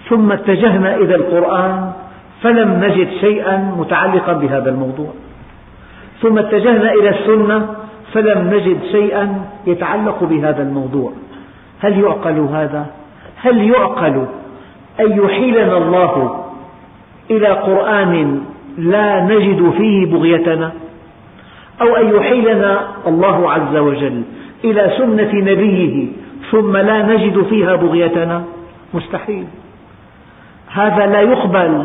ثم 0.09 0.33
اتجهنا 0.33 0.95
إلى 0.95 1.15
القرآن 1.15 1.93
فلم 2.43 2.85
نجد 2.85 3.09
شيئا 3.21 3.75
متعلقا 3.79 4.33
بهذا 4.33 4.71
الموضوع. 4.71 5.11
ثم 6.23 6.39
اتجهنا 6.39 6.93
إلى 6.93 7.09
السنة 7.09 7.69
فلم 8.13 8.55
نجد 8.55 8.79
شيئا 8.93 9.45
يتعلق 9.67 10.25
بهذا 10.25 10.63
الموضوع. 10.63 11.13
هل 11.81 12.01
يعقل 12.01 12.39
هذا؟ 12.39 12.87
هل 13.37 13.71
يعقل 13.71 14.27
أن 15.01 15.25
يحيلنا 15.25 15.77
الله 15.77 16.45
إلى 17.31 17.49
قرآن 17.49 18.41
لا 18.79 19.20
نجد 19.24 19.70
فيه 19.79 20.07
بغيتنا 20.07 20.72
أو 21.81 21.97
أن 21.97 22.16
يحيلنا 22.16 22.89
الله 23.07 23.53
عز 23.53 23.77
وجل 23.77 24.22
إلى 24.64 24.93
سنة 24.99 25.33
نبيه 25.33 26.07
ثم 26.51 26.77
لا 26.77 27.03
نجد 27.03 27.43
فيها 27.43 27.77
بغيتنا؟ 27.77 28.45
مستحيل. 28.95 29.45
هذا 30.72 31.07
لا 31.07 31.20
يقبل 31.20 31.85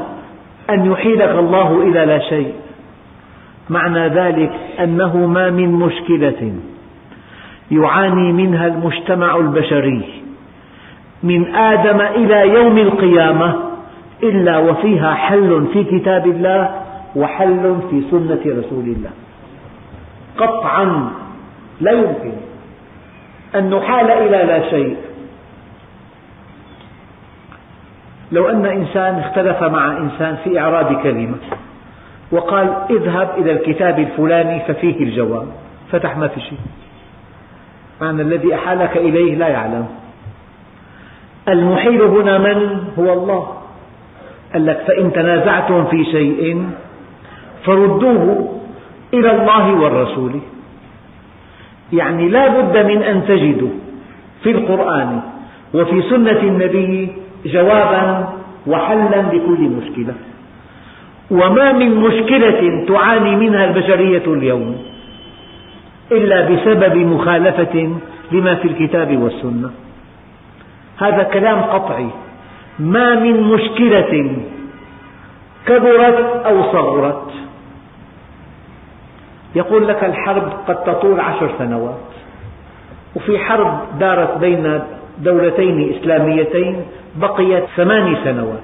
أن 0.69 0.91
يحيلك 0.91 1.35
الله 1.39 1.81
إلى 1.81 2.05
لا 2.05 2.19
شيء. 2.19 2.53
معنى 3.69 4.07
ذلك 4.07 4.51
أنه 4.79 5.17
ما 5.17 5.49
من 5.49 5.71
مشكلة 5.71 6.53
يعاني 7.71 8.33
منها 8.33 8.67
المجتمع 8.67 9.35
البشري 9.35 10.03
من 11.23 11.55
آدم 11.55 12.01
إلى 12.01 12.47
يوم 12.53 12.77
القيامة 12.77 13.70
إلا 14.23 14.57
وفيها 14.57 15.13
حل 15.13 15.67
في 15.73 15.83
كتاب 15.83 16.27
الله 16.27 16.81
وحل 17.15 17.77
في 17.89 18.03
سنة 18.11 18.41
رسول 18.45 18.83
الله. 18.83 19.09
قطعا 20.37 21.09
لا 21.81 21.91
يمكن 21.91 22.33
أن 23.55 23.69
نحال 23.69 24.11
إلى 24.11 24.37
لا 24.37 24.69
شيء. 24.69 24.97
لو 28.31 28.49
أن 28.49 28.65
إنسان 28.65 29.19
اختلف 29.19 29.63
مع 29.63 29.97
إنسان 29.97 30.37
في 30.43 30.59
إعراب 30.59 31.01
كلمة 31.03 31.37
وقال 32.31 32.73
اذهب 32.89 33.29
إلى 33.37 33.51
الكتاب 33.51 33.99
الفلاني 33.99 34.59
ففيه 34.59 34.99
الجواب 34.99 35.47
فتح 35.91 36.17
ما 36.17 36.27
في 36.27 36.41
شيء. 36.41 36.59
معنى 38.01 38.21
الذي 38.21 38.55
أحالك 38.55 38.97
إليه 38.97 39.35
لا 39.35 39.47
يعلم. 39.47 39.87
المحيل 41.47 42.01
هنا 42.01 42.37
من؟ 42.37 42.83
هو 42.99 43.13
الله. 43.13 43.60
قال 44.53 44.65
لك 44.65 44.83
فإن 44.87 45.13
تنازعتم 45.13 45.85
في 45.85 46.05
شيء 46.05 46.65
فردوه 47.65 48.59
إلى 49.13 49.31
الله 49.31 49.73
والرسول. 49.73 50.31
يعني 51.93 52.29
لا 52.29 52.47
بد 52.47 52.77
من 52.85 53.03
أن 53.03 53.25
تجدوا 53.27 53.69
في 54.43 54.51
القرآن 54.51 55.21
وفي 55.73 56.01
سنة 56.01 56.39
النبي 56.39 57.09
جوابا 57.45 58.29
وحلا 58.67 59.21
لكل 59.21 59.61
مشكلة. 59.61 60.13
وما 61.31 61.71
من 61.71 61.95
مشكلة 61.95 62.85
تعاني 62.87 63.35
منها 63.35 63.65
البشرية 63.65 64.23
اليوم 64.27 64.77
إلا 66.11 66.49
بسبب 66.49 66.97
مخالفة 66.97 67.89
لما 68.31 68.55
في 68.55 68.67
الكتاب 68.67 69.17
والسنة. 69.17 69.71
هذا 70.97 71.23
كلام 71.23 71.61
قطعي. 71.61 72.07
ما 72.79 73.15
من 73.15 73.43
مشكلة 73.43 74.37
كبرت 75.65 76.45
أو 76.45 76.71
صغرت. 76.71 77.31
يقول 79.55 79.87
لك 79.87 80.03
الحرب 80.03 80.53
قد 80.67 80.83
تطول 80.83 81.19
عشر 81.19 81.51
سنوات 81.57 81.99
وفي 83.15 83.39
حرب 83.39 83.99
دارت 83.99 84.37
بين 84.37 84.81
دولتين 85.19 85.95
إسلاميتين 85.95 86.85
بقيت 87.15 87.63
ثماني 87.75 88.15
سنوات. 88.23 88.63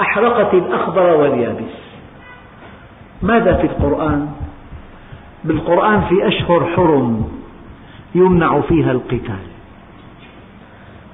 أحرقت 0.00 0.54
الأخضر 0.54 1.16
واليابس. 1.16 1.74
ماذا 3.22 3.56
في 3.56 3.66
القرآن؟ 3.66 4.28
بالقرآن 5.44 6.00
في 6.00 6.28
أشهر 6.28 6.66
حرم 6.76 7.28
يمنع 8.14 8.60
فيها 8.60 8.92
القتال. 8.92 9.44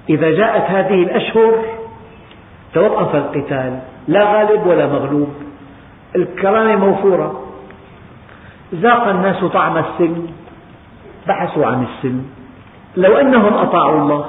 إذا 0.08 0.30
جاءت 0.30 0.70
هذه 0.70 1.02
الأشهر 1.02 1.79
توقف 2.74 3.14
القتال 3.14 3.78
لا 4.08 4.24
غالب 4.24 4.66
ولا 4.66 4.86
مغلوب. 4.86 5.28
الكرامة 6.16 6.76
موفورة. 6.76 7.44
ذاق 8.74 9.08
الناس 9.08 9.44
طعم 9.44 9.78
السلم 9.78 10.26
بحثوا 11.28 11.66
عن 11.66 11.84
السلم 11.84 12.26
لو 12.96 13.16
أنهم 13.16 13.54
أطاعوا 13.54 14.00
الله 14.00 14.24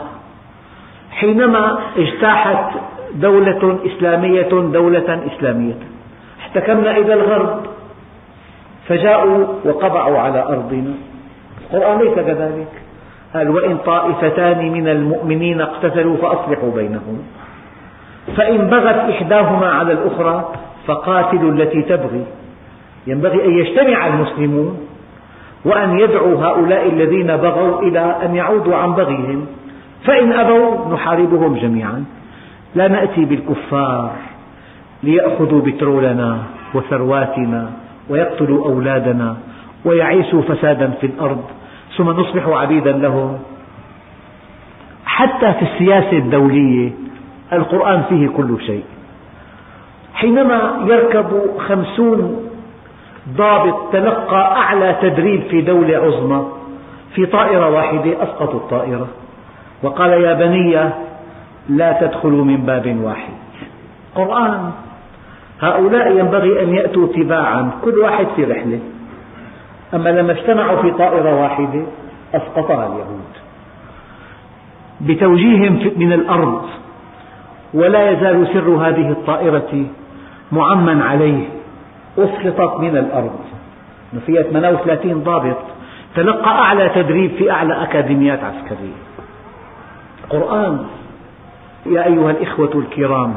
حينما 1.12 1.80
اجتاحت 1.98 2.74
دولة 3.14 3.80
إسلامية 3.86 4.50
دولة 4.52 5.20
إسلامية. 5.36 5.78
احتكمنا 6.40 6.98
إلى 6.98 7.14
الغرب. 7.14 7.62
فجاءوا 8.88 9.46
وقبعوا 9.66 10.20
على 10.20 10.44
أرضنا. 10.44 10.94
القرآن 11.62 12.00
ليس 12.00 12.16
كذلك. 12.16 12.68
قال 13.34 13.50
وإن 13.50 13.78
طائفتان 13.78 14.72
من 14.72 14.88
المؤمنين 14.88 15.62
اقتتلوا 15.62 16.18
فأصلحوا 16.18 16.72
بينهم. 16.72 17.24
فإن 18.38 18.58
بغت 18.58 19.10
إحداهما 19.10 19.68
على 19.68 19.94
الأخرى 19.94 20.54
فقاتلوا 20.88 21.52
التي 21.52 21.82
تبغي. 21.82 22.26
ينبغي 23.08 23.46
أن 23.46 23.52
يجتمع 23.52 24.08
المسلمون 24.08 24.80
وأن 25.66 26.00
يدعوا 26.00 26.46
هؤلاء 26.46 26.90
الذين 26.90 27.28
بغوا 27.28 27.82
إلى 27.82 28.16
أن 28.26 28.36
يعودوا 28.36 28.76
عن 28.76 28.94
بغيهم. 28.94 29.46
فإن 30.06 30.34
أبوا 30.34 30.94
نحاربهم 30.94 31.56
جميعا. 31.56 32.06
لا 32.76 32.88
نأتي 32.88 33.26
بالكفار 33.26 34.12
ليأخذوا 35.04 35.62
بترولنا 35.62 36.38
وثرواتنا 36.74 37.72
ويقتلوا 38.10 38.66
أولادنا 38.66 39.36
ويعيشوا 39.86 40.42
فسادا 40.42 40.92
في 41.02 41.08
الأرض. 41.08 41.44
ثم 41.98 42.10
نصبح 42.10 42.48
عبيدا 42.48 42.92
لهم. 42.92 43.40
حتى 45.06 45.54
في 45.54 45.62
السياسة 45.62 46.18
الدولية 46.18 47.01
القرآن 47.54 48.04
فيه 48.10 48.28
كل 48.28 48.62
شيء. 48.66 48.84
حينما 50.14 50.86
يركب 50.88 51.58
خمسون 51.68 52.50
ضابط 53.38 53.94
تلقى 53.94 54.42
أعلى 54.58 54.96
تدريب 55.02 55.42
في 55.42 55.62
دولة 55.62 55.98
عظمى 55.98 56.48
في 57.16 57.26
طائرة 57.26 57.70
واحدة 57.70 58.24
أسقطوا 58.24 58.60
الطائرة 58.60 59.08
وقال 59.84 60.12
يا 60.12 60.34
بني 60.34 60.90
لا 61.70 61.98
تدخلوا 62.02 62.46
من 62.46 62.58
باب 62.58 62.98
واحد. 63.04 63.34
قرآن 64.16 64.72
هؤلاء 65.62 66.18
ينبغي 66.18 66.64
أن 66.64 66.76
يأتوا 66.76 67.08
تباعا 67.08 67.72
كل 67.84 68.00
واحد 68.00 68.28
في 68.36 68.44
رحلة. 68.44 68.80
أما 69.94 70.10
لما 70.10 70.32
اجتمعوا 70.32 70.82
في 70.82 70.92
طائرة 70.92 71.42
واحدة 71.42 71.84
أسقطها 72.34 72.88
اليهود. 72.88 73.32
بتوجيه 75.02 75.70
من 75.98 76.14
الأرض 76.14 76.62
ولا 77.74 78.12
يزال 78.12 78.48
سر 78.54 78.70
هذه 78.70 79.10
الطائرة 79.10 79.86
معمى 80.52 81.04
عليه. 81.04 81.44
أسقطت 82.18 82.80
من 82.80 82.98
الأرض. 82.98 83.40
فيها 84.26 84.44
38 84.44 85.24
ضابط. 85.24 85.58
تلقى 86.16 86.50
أعلى 86.50 86.90
تدريب 86.90 87.32
في 87.32 87.52
أعلى 87.52 87.84
أكاديميات 87.84 88.40
عسكرية. 88.44 89.02
قرآن. 90.30 90.86
يا 91.86 92.06
أيها 92.06 92.32
الإخوة 92.32 92.72
الكرام 92.76 93.34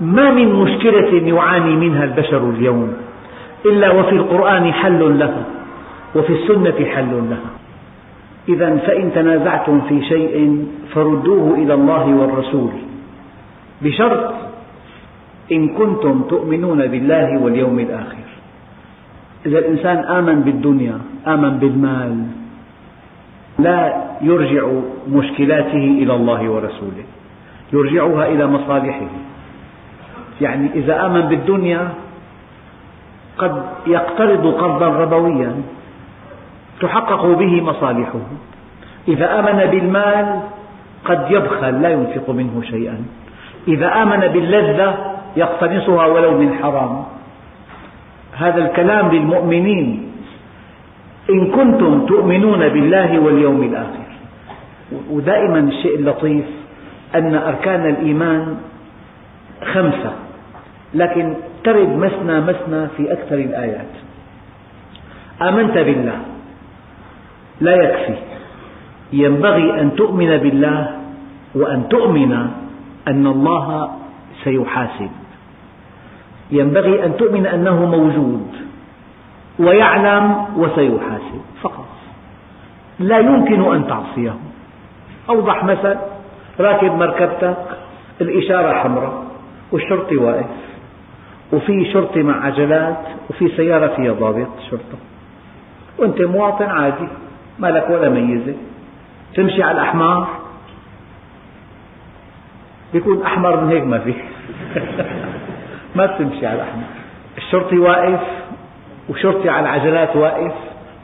ما 0.00 0.30
من 0.30 0.52
مشكلة 0.52 1.28
يعاني 1.36 1.76
منها 1.76 2.04
البشر 2.04 2.50
اليوم؟ 2.50 2.94
إلا 3.66 3.90
وفي 3.90 4.12
القرآن 4.12 4.72
حل 4.72 5.18
لها 5.18 5.44
وفي 6.14 6.32
السنة 6.32 6.86
حل 6.86 7.30
لها. 7.30 7.50
إذا 8.48 8.76
فإن 8.76 9.12
تنازعتم 9.14 9.80
في 9.80 10.04
شيء 10.04 10.66
فردوه 10.94 11.54
إلى 11.54 11.74
الله 11.74 12.14
والرسول. 12.14 12.70
بشرط 13.82 14.34
إن 15.52 15.68
كنتم 15.68 16.22
تؤمنون 16.22 16.86
بالله 16.86 17.28
واليوم 17.42 17.78
الآخر. 17.78 18.26
إذا 19.46 19.58
الإنسان 19.58 19.98
آمن 19.98 20.40
بالدنيا 20.40 20.98
آمن 21.26 21.58
بالمال 21.58 22.26
لا 23.58 23.80
يرجع 24.22 24.64
مشكلاته 25.10 25.84
إلى 26.02 26.14
الله 26.14 26.50
ورسوله 26.50 27.04
يرجعها 27.72 28.24
إلى 28.26 28.46
مصالحه. 28.46 29.10
يعني 30.40 30.66
إذا 30.74 31.06
آمن 31.06 31.20
بالدنيا 31.20 31.88
قد 33.38 33.62
يقترض 33.86 34.44
قرضا 34.46 34.88
ربويا 34.88 35.52
تحقق 36.80 37.22
به 37.26 37.52
مصالحه. 37.62 38.22
إذا 39.08 39.26
آمن 39.38 39.58
بالمال 39.70 40.40
قد 41.04 41.20
يبخل 41.30 41.82
لا 41.82 41.88
ينفق 41.88 42.30
منه 42.30 42.62
شيئا. 42.70 42.96
إذا 43.68 44.02
آمن 44.02 44.20
باللذة 44.20 45.14
يقتنصها 45.36 46.06
ولو 46.06 46.38
من 46.38 46.54
حرام. 46.62 47.04
هذا 48.36 48.60
الكلام 48.66 49.10
للمؤمنين. 49.10 50.12
إن 51.30 51.50
كنتم 51.50 52.06
تؤمنون 52.06 52.68
بالله 52.68 53.18
واليوم 53.18 53.62
الآخر. 53.62 54.08
ودائما 55.10 55.58
الشيء 55.58 55.94
اللطيف 55.94 56.44
أن 57.14 57.34
أركان 57.34 57.86
الإيمان 57.86 58.56
خمسة 59.72 60.12
لكن 60.94 61.34
ترد 61.64 61.96
مثنى 61.96 62.40
مثنى 62.40 62.88
في 62.96 63.12
أكثر 63.12 63.34
الآيات. 63.34 63.92
آمنت 65.42 65.78
بالله 65.78 66.18
لا 67.60 67.74
يكفي. 67.74 68.14
ينبغي 69.12 69.80
أن 69.80 69.94
تؤمن 69.96 70.36
بالله 70.36 70.90
وأن 71.54 71.88
تؤمن 71.88 72.61
أن 73.08 73.26
الله 73.26 73.90
سيحاسب. 74.44 75.10
ينبغي 76.50 77.04
أن 77.06 77.16
تؤمن 77.16 77.46
أنه 77.46 77.86
موجود 77.86 78.46
ويعلم 79.58 80.46
وسيحاسب. 80.56 81.42
فقط. 81.62 81.88
لا 82.98 83.18
يمكن 83.18 83.74
أن 83.74 83.86
تعصيه. 83.86 84.34
أوضح 85.30 85.64
مثل 85.64 85.96
راكب 86.60 86.92
مركبتك 86.92 87.66
الإشارة 88.20 88.72
حمراء 88.72 89.24
والشرطي 89.72 90.16
واقف. 90.16 90.62
وفي 91.52 91.92
شرطي 91.92 92.22
مع 92.22 92.44
عجلات 92.46 92.98
وفي 93.30 93.48
سيارة 93.48 93.86
فيها 93.86 94.12
ضابط 94.12 94.48
شرطة. 94.70 94.98
وأنت 95.98 96.22
مواطن 96.22 96.66
عادي 96.66 97.08
ما 97.58 97.66
لك 97.66 97.90
ولا 97.90 98.08
ميزة. 98.08 98.54
تمشي 99.34 99.62
على 99.62 99.80
الأحمر 99.80 100.41
بيكون 102.92 103.22
أحمر 103.22 103.64
من 103.64 103.70
هيك 103.70 103.84
ما 103.84 103.98
في. 103.98 104.14
ما 105.96 106.06
بتمشي 106.06 106.46
على 106.46 106.56
الأحمر 106.56 106.82
الشرطي 107.38 107.78
واقف 107.78 108.20
وشرطي 109.08 109.48
على 109.48 109.60
العجلات 109.60 110.16
واقف 110.16 110.52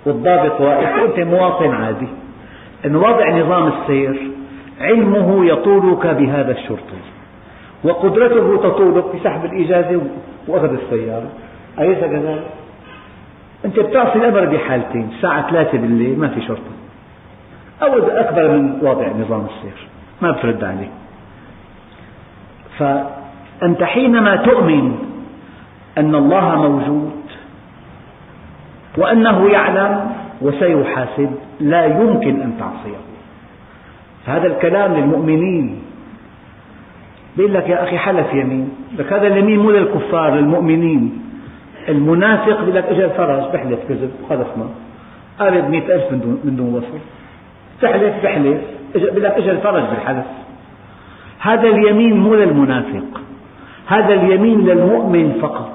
والضابط 0.07 0.61
واقف 0.61 1.03
وأنت 1.03 1.19
مواطن 1.19 1.75
عادي. 1.75 2.09
أن 2.87 2.97
وضع 2.97 3.39
نظام 3.39 3.73
السير 3.73 4.31
علمه 4.81 5.47
يطولك 5.47 6.07
بهذا 6.07 6.53
الشرطي. 6.53 6.99
وقدرته 7.85 8.57
تطولك 8.57 9.05
بسحب 9.17 9.45
الإجازة 9.45 10.01
وأخذ 10.49 10.73
السيارة. 10.73 11.29
أليس 11.79 11.99
كذلك؟ 11.99 12.45
أنت 13.65 13.81
بتعصي 13.81 14.19
الأمر 14.19 14.45
بحالتين. 14.45 15.11
الساعة 15.17 15.51
ثلاثة 15.51 15.79
بالليل 15.79 16.19
ما 16.19 16.29
في 16.29 16.41
شرطة 16.41 16.79
أو 17.83 17.99
أكبر 18.09 18.49
من 18.49 18.79
وضع 18.83 19.09
نظام 19.09 19.47
السير. 19.47 19.87
ما 20.23 20.31
بترد 20.31 20.65
عليه. 20.65 20.89
فأنت 22.79 23.83
حينما 23.83 24.37
تؤمن 24.37 24.99
أن 25.99 26.15
الله 26.15 26.69
موجود 26.69 27.13
وأنه 28.99 29.51
يعلم 29.51 30.11
وسيحاسب 30.41 31.31
لا 31.61 31.85
يمكن 31.85 32.43
أن 32.43 32.53
تعصيه. 32.59 32.99
هذا 34.27 34.47
الكلام 34.47 34.95
للمؤمنين. 34.95 35.83
بيقول 37.37 37.55
لك 37.55 37.69
يا 37.69 37.83
أخي 37.83 37.99
حلف 37.99 38.35
يمين. 38.35 38.71
لك 38.99 39.13
هذا 39.13 39.27
اليمين 39.27 39.59
مو 39.59 39.71
للكفار 39.71 40.35
للمؤمنين. 40.35 41.23
المنافق 41.89 42.61
بيقول 42.61 42.75
لك 42.75 42.85
اجى 42.85 43.05
الفرج 43.05 43.53
بحلف 43.53 43.79
كذب 43.89 44.11
خلصنا 44.29 44.69
قارب 45.39 45.71
مئة 45.71 45.95
ألف 45.95 46.13
من 46.13 46.57
دون 46.57 46.75
وصف 46.75 47.03
تحلف 47.81 48.25
بحلف 48.25 48.61
بيقول 48.95 49.23
لك 49.23 49.33
اجى 49.33 49.51
الفرج 49.51 49.83
بالحلف. 49.83 50.25
هذا 51.41 51.69
اليمين 51.69 52.17
مو 52.17 52.35
للمنافق. 52.35 53.21
هذا 53.87 54.15
اليمين 54.15 54.61
للمؤمن 54.61 55.39
فقط. 55.43 55.73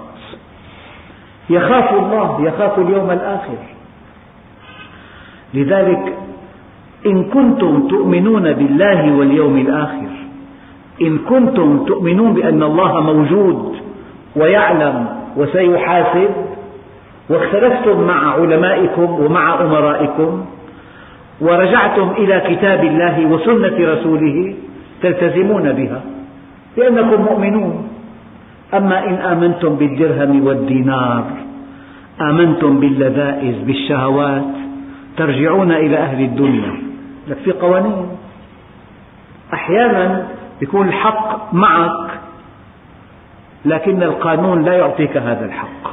يخاف 1.50 1.94
الله 1.94 2.42
يخاف 2.42 2.80
اليوم 2.80 3.12
الآخر. 3.12 3.58
لذلك 5.54 6.18
إن 7.06 7.24
كنتم 7.24 7.88
تؤمنون 7.88 8.54
بالله 8.54 9.16
واليوم 9.16 9.58
الآخر 9.58 10.14
إن 11.02 11.18
كنتم 11.18 11.86
تؤمنون 11.86 12.34
بأن 12.34 12.64
الله 12.64 13.02
موجود 13.02 13.76
ويعلم 14.36 15.08
وسيحاسب 15.38 16.30
واختلفتم 17.30 18.02
مع 18.02 18.34
علمائكم 18.34 19.26
ومع 19.26 19.62
أمرائكم 19.62 20.46
ورجعتم 21.42 22.12
إلى 22.18 22.40
كتاب 22.50 22.84
الله 22.84 23.26
وسنة 23.26 23.94
رسوله 23.94 24.56
تلتزمون 25.04 25.74
بها 25.74 26.02
لأنكم 26.78 27.22
مؤمنون. 27.22 27.88
أما 28.74 29.08
إن 29.08 29.14
آمنتم 29.14 29.76
بالدرهم 29.76 30.48
والدينار 30.48 31.24
آمنتم 32.22 32.80
باللذائذ 32.80 33.66
بالشهوات 33.66 34.44
ترجعون 35.18 35.72
إلى 35.72 35.98
أهل 35.98 36.24
الدنيا. 36.24 36.72
لك 37.28 37.38
في 37.38 37.52
قوانين. 37.52 38.08
أحيانا 39.54 40.28
يكون 40.62 40.88
الحق 40.88 41.54
معك 41.54 42.10
لكن 43.66 44.04
القانون 44.04 44.64
لا 44.64 44.74
يعطيك 44.74 45.18
هذا 45.18 45.46
الحق. 45.46 45.84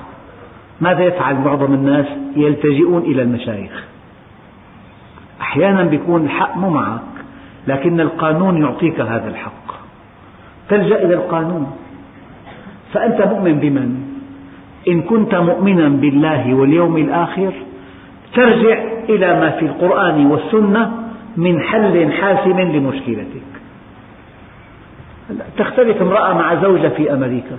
ماذا 0.80 1.02
يفعل 1.04 1.34
معظم 1.34 1.74
الناس؟ 1.74 2.06
يلتجئون 2.36 3.02
إلى 3.02 3.22
المشايخ. 3.22 3.84
أحيانا 5.40 5.94
يكون 5.94 6.24
الحق 6.24 6.56
مو 6.56 6.70
معك. 6.70 7.09
لكن 7.66 8.00
القانون 8.00 8.62
يعطيك 8.62 9.00
هذا 9.00 9.28
الحق. 9.28 9.72
تلجأ 10.68 11.04
إلى 11.04 11.14
القانون. 11.14 11.72
فأنت 12.92 13.22
مؤمن 13.22 13.58
بمن؟ 13.60 14.10
إن 14.88 15.02
كنت 15.02 15.34
مؤمنا 15.34 15.88
بالله 15.88 16.54
واليوم 16.54 16.96
الآخر 16.96 17.52
ترجع 18.34 18.82
إلى 19.08 19.40
ما 19.40 19.50
في 19.50 19.66
القرآن 19.66 20.26
والسنة 20.26 20.92
من 21.36 21.60
حل 21.60 22.12
حاسم 22.12 22.60
لمشكلتك. 22.60 23.50
تختلف 25.58 26.02
امرأة 26.02 26.34
مع 26.34 26.54
زوجة 26.54 26.88
في 26.88 27.12
أمريكا. 27.12 27.58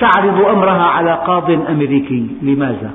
تعرض 0.00 0.46
أمرها 0.46 0.82
على 0.82 1.12
قاض 1.12 1.50
أمريكي. 1.50 2.26
لماذا؟ 2.42 2.90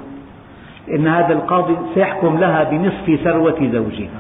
لأن 0.88 1.08
هذا 1.08 1.34
القاضي 1.34 1.76
سيحكم 1.94 2.38
لها 2.38 2.64
بنصف 2.64 3.24
ثروة 3.24 3.70
زوجها. 3.74 4.20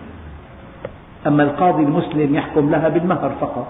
أما 1.27 1.43
القاضي 1.43 1.83
المسلم 1.83 2.35
يحكم 2.35 2.69
لها 2.69 2.89
بالمهر 2.89 3.31
فقط. 3.41 3.67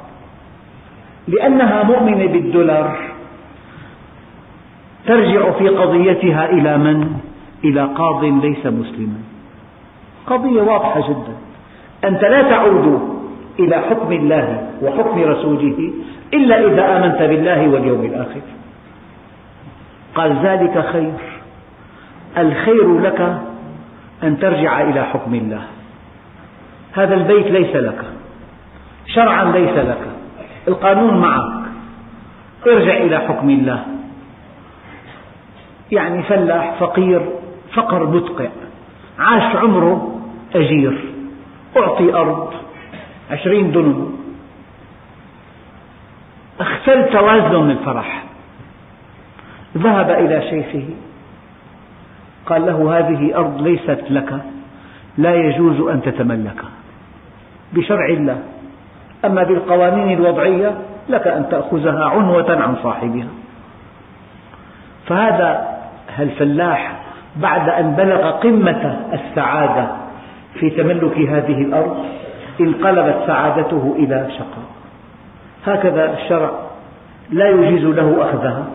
لأنها 1.28 1.84
مؤمنة 1.84 2.26
بالدولار 2.26 2.98
ترجع 5.06 5.52
في 5.52 5.68
قضيتها 5.70 6.50
إلى 6.50 6.78
من؟ 6.78 7.20
إلى 7.64 7.84
قاض 7.84 8.24
ليس 8.24 8.66
مسلما. 8.66 9.20
قضية 10.28 10.62
واضحة 10.62 11.10
جدا. 11.10 11.36
أنت 12.04 12.22
لا 12.24 12.42
تعود 12.42 13.20
إلى 13.60 13.76
حكم 13.76 14.12
الله 14.12 14.70
وحكم 14.82 15.24
رسوله 15.24 15.94
إلا 16.34 16.68
إذا 16.68 16.98
آمنت 16.98 17.22
بالله 17.22 17.70
واليوم 17.70 18.06
الآخر. 18.06 18.42
قال 20.16 20.40
ذلك 20.44 20.86
خير. 20.94 21.14
الخير 22.38 23.00
لك 23.00 23.40
أن 24.24 24.40
ترجع 24.40 24.82
إلى 24.82 25.04
حكم 25.04 25.36
الله. 25.36 25.62
هذا 26.94 27.14
البيت 27.14 27.46
ليس 27.46 27.76
لك. 27.76 28.02
شرعا 29.08 29.44
ليس 29.44 29.78
لك. 29.78 30.08
القانون 30.68 31.22
معك. 31.22 31.70
ارجع 32.68 32.98
إلى 32.98 33.18
حكم 33.20 33.50
الله. 33.50 33.86
يعني 35.92 36.24
فلاح 36.24 36.76
فقير 36.80 37.22
فقر 37.74 38.06
مدقع 38.08 38.48
عاش 39.20 39.56
عمره 39.56 40.22
أجير. 40.56 41.00
أعطي 41.78 42.14
أرض 42.14 42.54
عشرين 43.32 43.72
دنم. 43.72 44.20
اختل 46.60 47.10
توازنه 47.12 47.62
من 47.62 47.72
الفرح. 47.72 48.24
ذهب 49.78 50.10
إلى 50.10 50.42
شيخه. 50.50 50.86
قال 52.46 52.66
له 52.66 52.98
هذه 52.98 53.36
أرض 53.36 53.62
ليست 53.62 54.04
لك. 54.10 54.42
لا 55.18 55.36
يجوز 55.36 55.90
أن 55.90 56.02
تتملكها 56.02 56.79
بشرع 57.74 58.06
الله. 58.10 58.38
أما 59.26 59.44
بالقوانين 59.44 60.18
الوضعية 60.18 60.74
لك 61.10 61.28
أن 61.28 61.50
تأخذها 61.50 62.06
عنوة 62.06 62.62
عن 62.62 62.76
صاحبها. 62.84 63.28
فهذا 65.06 65.68
الفلاح 66.20 67.00
بعد 67.36 67.70
أن 67.70 67.92
بلغ 67.92 68.32
قمة 68.32 69.00
السعادة 69.14 69.88
في 70.54 70.70
تملك 70.70 71.18
هذه 71.18 71.62
الأرض 71.62 72.06
انقلبت 72.62 73.24
سعادته 73.28 73.96
إلى 74.00 74.28
شقاء. 74.38 74.70
هكذا 75.66 76.14
الشرع 76.14 76.52
لا 77.30 77.50
يجيز 77.50 77.86
له 77.86 78.30
أخذها. 78.30 78.66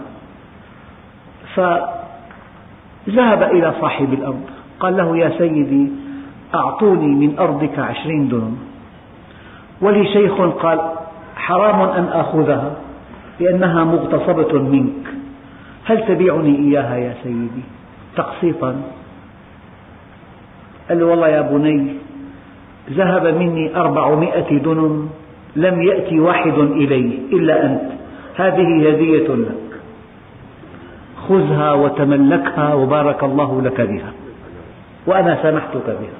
فذهب 1.54 3.42
إلى 3.42 3.72
صاحب 3.80 4.12
الأرض 4.12 4.40
قال 4.80 4.96
له 4.96 5.16
يا 5.16 5.30
سيدي 5.38 5.92
أعطوني 6.54 7.26
من 7.26 7.38
أرضك 7.38 7.78
عشرين 7.78 8.28
دنم 8.28 8.73
ولي 9.80 10.12
شيخ 10.12 10.40
قال 10.40 10.80
حرام 11.36 11.80
أن 11.80 12.04
آخذها 12.04 12.76
لأنها 13.40 13.84
مغتصبة 13.84 14.62
منك. 14.62 15.06
هل 15.84 16.06
تبيعني 16.06 16.58
إياها 16.58 16.96
يا 16.96 17.14
سيدي؟ 17.22 17.64
تقسيطا 18.16 18.82
قال 20.88 21.00
له 21.00 21.06
والله 21.06 21.28
يا 21.28 21.40
بني 21.40 21.94
ذهب 22.90 23.26
مني 23.26 23.76
أربعمائة 23.76 24.58
دنم 24.58 25.08
لم 25.56 25.82
يأتي 25.82 26.20
واحد 26.20 26.58
إلي 26.58 27.18
إلا 27.32 27.66
أنت. 27.66 27.90
هذه 28.36 28.88
هدية 28.88 29.28
لك. 29.28 29.80
خذها 31.28 31.72
وتملكها 31.72 32.74
وبارك 32.74 33.24
الله 33.24 33.62
لك 33.62 33.80
بها. 33.80 34.12
وأنا 35.06 35.42
سامحتك 35.42 35.86
بها. 35.86 36.18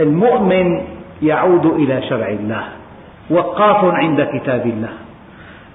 المؤمن 0.00 0.95
يعود 1.22 1.66
إلى 1.66 2.02
شرع 2.02 2.28
الله 2.28 2.64
وقاف 3.30 3.84
عند 3.84 4.28
كتاب 4.32 4.66
الله. 4.66 4.92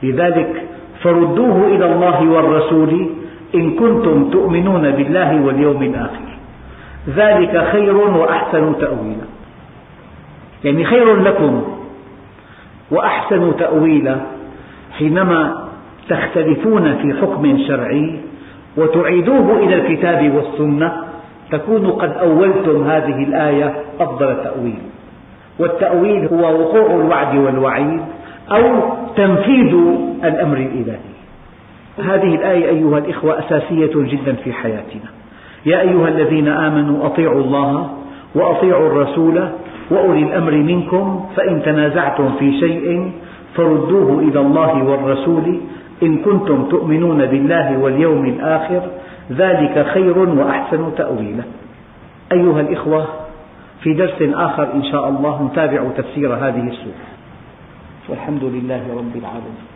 لذلك 0.04 0.66
فردوه 1.04 1.68
إلى 1.68 1.86
الله 1.94 2.30
والرسول 2.30 3.10
إن 3.56 3.72
كنتم 3.72 4.30
تؤمنون 4.30 4.92
بالله 4.92 5.42
واليوم 5.42 5.84
الآخر. 5.84 6.32
ذلك 7.16 7.68
خير 7.72 7.98
وأحسن 7.98 8.74
تأويلا. 8.80 9.28
يعني 10.64 10.86
خير 10.86 11.16
لكم 11.16 11.64
وأحسن 12.92 13.58
تأويلا 13.60 14.18
حينما 14.98 15.68
تختلفون 16.10 16.96
في 16.96 17.14
حكم 17.22 17.58
شرعي 17.68 18.20
وتعيدوه 18.78 19.58
إلى 19.58 19.76
الكتاب 19.76 20.36
والسنة 20.36 21.04
تكونوا 21.52 21.92
قد 21.92 22.12
أولتم 22.18 22.84
هذه 22.84 23.24
الآية 23.24 23.74
أفضل 24.00 24.44
تأويل. 24.44 24.80
والتأويل 25.60 26.28
هو 26.28 26.62
وقوع 26.62 26.96
الوعد 26.96 27.38
والوعيد 27.38 28.02
أو 28.52 28.64
تنفيذ 29.16 29.74
الأمر 30.24 30.58
الإلهي. 30.58 31.12
هذه 31.98 32.36
الآية 32.36 32.70
أيها 32.70 32.98
الإخوة 32.98 33.40
أساسية 33.40 33.92
جدا 33.96 34.34
في 34.34 34.54
حياتنا. 34.54 35.10
يا 35.66 35.82
أيها 35.82 36.08
الذين 36.08 36.48
آمنوا 36.48 37.06
أطيعوا 37.06 37.42
الله 37.42 37.90
وأطيعوا 38.36 38.88
الرسول 38.88 39.50
وأولي 39.92 40.24
الأمر 40.24 40.52
منكم 40.52 41.26
فإن 41.36 41.64
تنازعتم 41.64 42.32
في 42.40 42.60
شيء 42.60 43.12
فردوه 43.56 44.20
إلى 44.20 44.40
الله 44.40 44.84
والرسول 44.84 45.60
إن 46.04 46.18
كنتم 46.18 46.64
تؤمنون 46.64 47.26
بالله 47.26 47.78
واليوم 47.78 48.26
الآخر 48.26 48.82
ذلك 49.32 49.86
خير 49.94 50.20
وأحسن 50.20 50.96
تأويلا. 50.98 51.44
أيها 52.32 52.62
الإخوة 52.62 53.08
في 53.84 53.94
درس 53.94 54.22
آخر 54.22 54.74
إن 54.74 54.84
شاء 54.84 55.10
الله 55.10 55.44
نتابع 55.44 55.90
تفسير 55.98 56.34
هذه 56.34 56.68
السورة. 56.68 57.06
والحمد 58.10 58.44
لله 58.44 58.84
رب 58.98 59.16
العالمين. 59.16 59.71